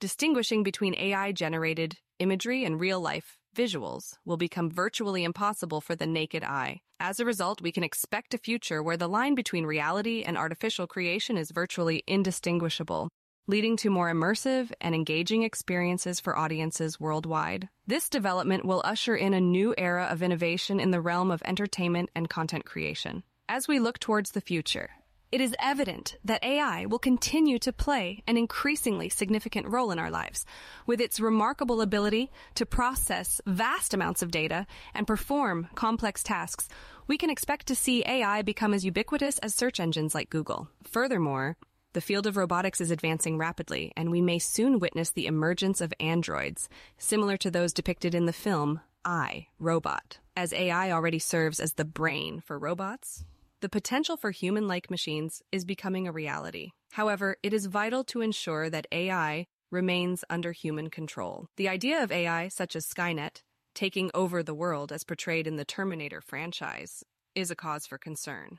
Distinguishing 0.00 0.64
between 0.64 0.96
AI 0.98 1.30
generated 1.32 1.96
imagery 2.18 2.64
and 2.64 2.80
real 2.80 3.00
life 3.00 3.38
visuals 3.56 4.14
will 4.24 4.36
become 4.36 4.70
virtually 4.70 5.22
impossible 5.22 5.80
for 5.80 5.94
the 5.94 6.06
naked 6.06 6.42
eye. 6.42 6.80
As 6.98 7.20
a 7.20 7.24
result, 7.24 7.62
we 7.62 7.70
can 7.70 7.84
expect 7.84 8.34
a 8.34 8.38
future 8.38 8.82
where 8.82 8.96
the 8.96 9.08
line 9.08 9.36
between 9.36 9.64
reality 9.64 10.22
and 10.22 10.36
artificial 10.36 10.88
creation 10.88 11.38
is 11.38 11.52
virtually 11.52 12.02
indistinguishable, 12.08 13.08
leading 13.46 13.76
to 13.76 13.90
more 13.90 14.12
immersive 14.12 14.72
and 14.80 14.94
engaging 14.94 15.44
experiences 15.44 16.18
for 16.18 16.36
audiences 16.36 16.98
worldwide. 16.98 17.68
This 17.86 18.08
development 18.08 18.64
will 18.64 18.82
usher 18.84 19.14
in 19.14 19.32
a 19.32 19.40
new 19.40 19.74
era 19.78 20.08
of 20.10 20.22
innovation 20.22 20.80
in 20.80 20.90
the 20.90 21.00
realm 21.00 21.30
of 21.30 21.42
entertainment 21.44 22.10
and 22.16 22.28
content 22.28 22.64
creation. 22.64 23.22
As 23.48 23.68
we 23.68 23.78
look 23.78 24.00
towards 24.00 24.32
the 24.32 24.40
future, 24.40 24.90
it 25.34 25.40
is 25.40 25.56
evident 25.58 26.16
that 26.24 26.44
AI 26.44 26.86
will 26.86 27.00
continue 27.00 27.58
to 27.58 27.72
play 27.72 28.22
an 28.24 28.36
increasingly 28.36 29.08
significant 29.08 29.66
role 29.66 29.90
in 29.90 29.98
our 29.98 30.08
lives. 30.08 30.46
With 30.86 31.00
its 31.00 31.18
remarkable 31.18 31.80
ability 31.80 32.30
to 32.54 32.64
process 32.64 33.40
vast 33.44 33.92
amounts 33.92 34.22
of 34.22 34.30
data 34.30 34.64
and 34.94 35.08
perform 35.08 35.66
complex 35.74 36.22
tasks, 36.22 36.68
we 37.08 37.18
can 37.18 37.30
expect 37.30 37.66
to 37.66 37.74
see 37.74 38.04
AI 38.06 38.42
become 38.42 38.72
as 38.72 38.84
ubiquitous 38.84 39.38
as 39.38 39.56
search 39.56 39.80
engines 39.80 40.14
like 40.14 40.30
Google. 40.30 40.68
Furthermore, 40.84 41.56
the 41.94 42.00
field 42.00 42.28
of 42.28 42.36
robotics 42.36 42.80
is 42.80 42.92
advancing 42.92 43.36
rapidly, 43.36 43.92
and 43.96 44.12
we 44.12 44.20
may 44.20 44.38
soon 44.38 44.78
witness 44.78 45.10
the 45.10 45.26
emergence 45.26 45.80
of 45.80 45.92
androids, 45.98 46.68
similar 46.96 47.36
to 47.38 47.50
those 47.50 47.72
depicted 47.72 48.14
in 48.14 48.26
the 48.26 48.32
film 48.32 48.82
I, 49.04 49.48
robot, 49.58 50.18
as 50.36 50.52
AI 50.52 50.92
already 50.92 51.18
serves 51.18 51.58
as 51.58 51.72
the 51.72 51.84
brain 51.84 52.40
for 52.40 52.56
robots. 52.56 53.24
The 53.64 53.70
potential 53.70 54.18
for 54.18 54.30
human 54.30 54.68
like 54.68 54.90
machines 54.90 55.40
is 55.50 55.64
becoming 55.64 56.06
a 56.06 56.12
reality. 56.12 56.72
However, 56.92 57.38
it 57.42 57.54
is 57.54 57.64
vital 57.64 58.04
to 58.04 58.20
ensure 58.20 58.68
that 58.68 58.86
AI 58.92 59.46
remains 59.70 60.22
under 60.28 60.52
human 60.52 60.90
control. 60.90 61.46
The 61.56 61.70
idea 61.70 62.02
of 62.02 62.12
AI, 62.12 62.48
such 62.48 62.76
as 62.76 62.84
Skynet, 62.84 63.40
taking 63.74 64.10
over 64.12 64.42
the 64.42 64.52
world 64.52 64.92
as 64.92 65.02
portrayed 65.02 65.46
in 65.46 65.56
the 65.56 65.64
Terminator 65.64 66.20
franchise, 66.20 67.04
is 67.34 67.50
a 67.50 67.56
cause 67.56 67.86
for 67.86 67.96
concern. 67.96 68.58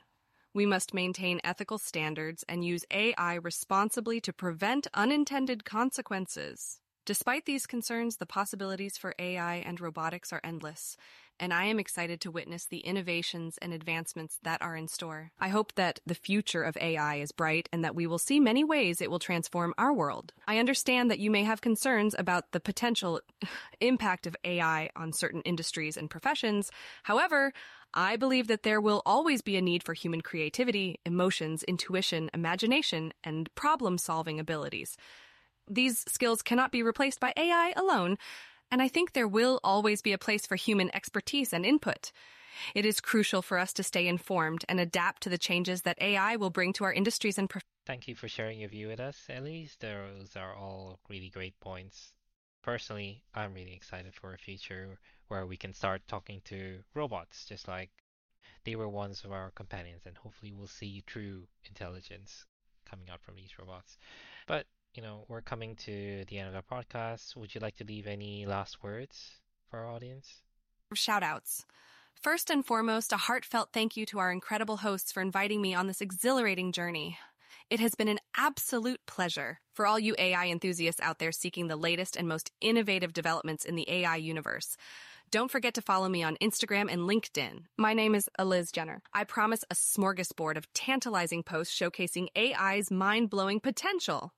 We 0.52 0.66
must 0.66 0.92
maintain 0.92 1.40
ethical 1.44 1.78
standards 1.78 2.44
and 2.48 2.64
use 2.64 2.84
AI 2.90 3.34
responsibly 3.34 4.20
to 4.22 4.32
prevent 4.32 4.88
unintended 4.92 5.64
consequences. 5.64 6.80
Despite 7.04 7.44
these 7.44 7.68
concerns, 7.68 8.16
the 8.16 8.26
possibilities 8.26 8.98
for 8.98 9.14
AI 9.20 9.58
and 9.58 9.80
robotics 9.80 10.32
are 10.32 10.40
endless, 10.42 10.96
and 11.38 11.52
I 11.52 11.64
am 11.64 11.78
excited 11.78 12.20
to 12.20 12.30
witness 12.30 12.66
the 12.66 12.78
innovations 12.78 13.58
and 13.62 13.72
advancements 13.72 14.38
that 14.42 14.62
are 14.62 14.76
in 14.76 14.88
store. 14.88 15.30
I 15.38 15.48
hope 15.48 15.74
that 15.74 16.00
the 16.06 16.14
future 16.14 16.62
of 16.62 16.76
AI 16.76 17.16
is 17.16 17.32
bright 17.32 17.68
and 17.72 17.84
that 17.84 17.94
we 17.94 18.06
will 18.06 18.18
see 18.18 18.40
many 18.40 18.64
ways 18.64 19.00
it 19.00 19.10
will 19.10 19.18
transform 19.18 19.74
our 19.78 19.92
world. 19.92 20.32
I 20.46 20.58
understand 20.58 21.10
that 21.10 21.18
you 21.18 21.30
may 21.30 21.44
have 21.44 21.60
concerns 21.60 22.14
about 22.18 22.52
the 22.52 22.60
potential 22.60 23.20
impact 23.80 24.26
of 24.26 24.36
AI 24.44 24.90
on 24.96 25.12
certain 25.12 25.42
industries 25.42 25.96
and 25.96 26.10
professions. 26.10 26.70
However, 27.04 27.52
I 27.94 28.16
believe 28.16 28.48
that 28.48 28.62
there 28.62 28.80
will 28.80 29.02
always 29.06 29.40
be 29.40 29.56
a 29.56 29.62
need 29.62 29.82
for 29.82 29.94
human 29.94 30.20
creativity, 30.20 31.00
emotions, 31.06 31.62
intuition, 31.62 32.30
imagination, 32.34 33.12
and 33.24 33.52
problem 33.54 33.96
solving 33.96 34.38
abilities. 34.38 34.96
These 35.68 36.04
skills 36.06 36.42
cannot 36.42 36.72
be 36.72 36.82
replaced 36.82 37.20
by 37.20 37.32
AI 37.36 37.72
alone, 37.76 38.18
and 38.70 38.82
I 38.82 38.88
think 38.88 39.12
there 39.12 39.28
will 39.28 39.60
always 39.62 40.02
be 40.02 40.12
a 40.12 40.18
place 40.18 40.46
for 40.46 40.56
human 40.56 40.94
expertise 40.94 41.52
and 41.52 41.64
input. 41.64 42.12
It 42.74 42.86
is 42.86 43.00
crucial 43.00 43.42
for 43.42 43.58
us 43.58 43.72
to 43.74 43.82
stay 43.82 44.06
informed 44.08 44.64
and 44.68 44.80
adapt 44.80 45.22
to 45.22 45.28
the 45.28 45.38
changes 45.38 45.82
that 45.82 46.00
AI 46.00 46.36
will 46.36 46.50
bring 46.50 46.72
to 46.74 46.84
our 46.84 46.92
industries 46.92 47.38
and 47.38 47.48
professions. 47.48 47.70
Thank 47.86 48.08
you 48.08 48.14
for 48.14 48.28
sharing 48.28 48.58
your 48.58 48.70
view 48.70 48.88
with 48.88 48.98
us, 48.98 49.16
Elise. 49.28 49.76
Those 49.78 50.34
are 50.36 50.54
all 50.54 50.98
really 51.08 51.28
great 51.28 51.58
points. 51.60 52.12
Personally, 52.62 53.22
I'm 53.34 53.54
really 53.54 53.74
excited 53.74 54.14
for 54.14 54.32
a 54.32 54.38
future 54.38 54.98
where 55.28 55.46
we 55.46 55.56
can 55.56 55.72
start 55.72 56.02
talking 56.08 56.40
to 56.46 56.78
robots 56.94 57.44
just 57.44 57.68
like 57.68 57.90
they 58.64 58.74
were 58.74 58.88
once 58.88 59.22
of 59.22 59.30
our 59.30 59.52
companions, 59.52 60.02
and 60.06 60.16
hopefully 60.16 60.52
we'll 60.52 60.66
see 60.66 61.02
true 61.06 61.46
intelligence 61.66 62.44
coming 62.84 63.08
out 63.08 63.22
from 63.22 63.36
these 63.36 63.56
robots. 63.58 63.98
But 64.46 64.66
you 64.96 65.02
know, 65.02 65.24
we're 65.28 65.42
coming 65.42 65.76
to 65.76 66.24
the 66.28 66.38
end 66.38 66.48
of 66.48 66.54
our 66.54 66.62
podcast. 66.82 67.36
Would 67.36 67.54
you 67.54 67.60
like 67.60 67.76
to 67.76 67.84
leave 67.84 68.06
any 68.06 68.46
last 68.46 68.82
words 68.82 69.32
for 69.70 69.80
our 69.80 69.88
audience? 69.88 70.42
Shoutouts. 70.94 71.64
First 72.14 72.50
and 72.50 72.64
foremost, 72.64 73.12
a 73.12 73.18
heartfelt 73.18 73.70
thank 73.72 73.96
you 73.96 74.06
to 74.06 74.18
our 74.18 74.32
incredible 74.32 74.78
hosts 74.78 75.12
for 75.12 75.20
inviting 75.20 75.60
me 75.60 75.74
on 75.74 75.86
this 75.86 76.00
exhilarating 76.00 76.72
journey. 76.72 77.18
It 77.68 77.80
has 77.80 77.94
been 77.94 78.08
an 78.08 78.20
absolute 78.36 79.00
pleasure 79.06 79.58
for 79.74 79.86
all 79.86 79.98
you 79.98 80.14
AI 80.18 80.46
enthusiasts 80.46 81.00
out 81.00 81.18
there 81.18 81.32
seeking 81.32 81.66
the 81.66 81.76
latest 81.76 82.16
and 82.16 82.26
most 82.26 82.50
innovative 82.60 83.12
developments 83.12 83.64
in 83.64 83.74
the 83.74 83.90
AI 83.90 84.16
universe. 84.16 84.76
Don't 85.30 85.50
forget 85.50 85.74
to 85.74 85.82
follow 85.82 86.08
me 86.08 86.22
on 86.22 86.36
Instagram 86.40 86.90
and 86.90 87.02
LinkedIn. 87.02 87.64
My 87.76 87.92
name 87.92 88.14
is 88.14 88.30
Eliz 88.38 88.70
Gener. 88.70 89.00
I 89.12 89.24
promise 89.24 89.64
a 89.68 89.74
smorgasbord 89.74 90.56
of 90.56 90.72
tantalizing 90.72 91.42
posts 91.42 91.76
showcasing 91.76 92.28
AI's 92.36 92.90
mind 92.92 93.28
blowing 93.28 93.58
potential. 93.58 94.32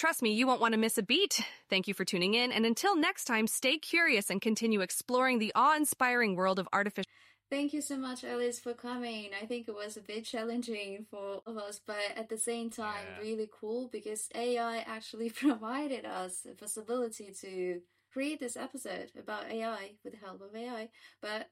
Trust 0.00 0.22
me, 0.22 0.30
you 0.30 0.46
won't 0.46 0.62
want 0.62 0.72
to 0.72 0.78
miss 0.80 0.96
a 0.96 1.02
beat. 1.02 1.42
Thank 1.68 1.86
you 1.86 1.92
for 1.92 2.06
tuning 2.06 2.32
in, 2.32 2.52
and 2.52 2.64
until 2.64 2.96
next 2.96 3.26
time, 3.26 3.46
stay 3.46 3.76
curious 3.76 4.30
and 4.30 4.40
continue 4.40 4.80
exploring 4.80 5.38
the 5.38 5.52
awe 5.54 5.76
inspiring 5.76 6.36
world 6.36 6.58
of 6.58 6.66
artificial. 6.72 7.10
Thank 7.50 7.74
you 7.74 7.82
so 7.82 7.98
much, 7.98 8.24
Alice, 8.24 8.58
for 8.58 8.72
coming. 8.72 9.32
I 9.38 9.44
think 9.44 9.68
it 9.68 9.74
was 9.74 9.98
a 9.98 10.00
bit 10.00 10.24
challenging 10.24 11.04
for 11.10 11.18
all 11.18 11.42
of 11.44 11.58
us, 11.58 11.82
but 11.86 11.98
at 12.16 12.30
the 12.30 12.38
same 12.38 12.70
time, 12.70 13.08
Yeah. 13.14 13.24
really 13.24 13.50
cool 13.52 13.90
because 13.92 14.30
AI 14.34 14.78
actually 14.86 15.28
provided 15.44 16.06
us 16.06 16.40
the 16.46 16.54
possibility 16.54 17.34
to 17.42 17.82
create 18.10 18.40
this 18.40 18.56
episode 18.56 19.10
about 19.18 19.50
AI 19.50 19.96
with 20.02 20.14
the 20.14 20.18
help 20.24 20.40
of 20.40 20.56
AI. 20.56 20.88
But 21.20 21.50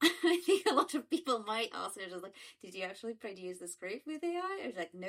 I 0.02 0.40
think 0.44 0.66
a 0.66 0.74
lot 0.74 0.94
of 0.94 1.08
people 1.10 1.42
might 1.46 1.70
ask, 1.74 1.94
they're 1.96 2.08
just 2.08 2.22
like, 2.22 2.34
did 2.62 2.74
you 2.74 2.84
actually 2.84 3.14
produce 3.14 3.58
the 3.58 3.68
script 3.68 4.06
with 4.06 4.22
AI? 4.22 4.60
I 4.62 4.66
was 4.66 4.76
like, 4.76 4.94
no, 4.94 5.08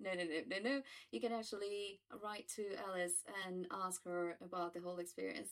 no, 0.00 0.10
no, 0.12 0.24
no, 0.24 0.40
no, 0.48 0.70
no. 0.70 0.82
You 1.10 1.20
can 1.20 1.32
actually 1.32 2.00
write 2.22 2.48
to 2.56 2.64
Alice 2.88 3.24
and 3.46 3.66
ask 3.70 4.04
her 4.04 4.36
about 4.44 4.74
the 4.74 4.80
whole 4.80 4.98
experience. 4.98 5.50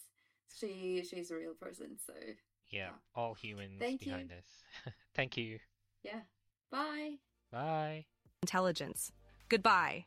She 0.59 1.03
she's 1.09 1.31
a 1.31 1.37
real 1.37 1.55
person, 1.55 1.97
so 2.07 2.12
Yeah, 2.70 2.90
all 3.14 3.35
humans 3.35 3.77
Thank 3.81 4.03
you. 4.03 4.12
behind 4.12 4.31
this. 4.31 4.47
Thank 5.14 5.37
you. 5.37 5.59
yeah. 6.03 6.20
Bye. 6.70 7.14
Bye. 7.51 8.05
Intelligence. 8.42 9.12
Goodbye. 9.49 10.05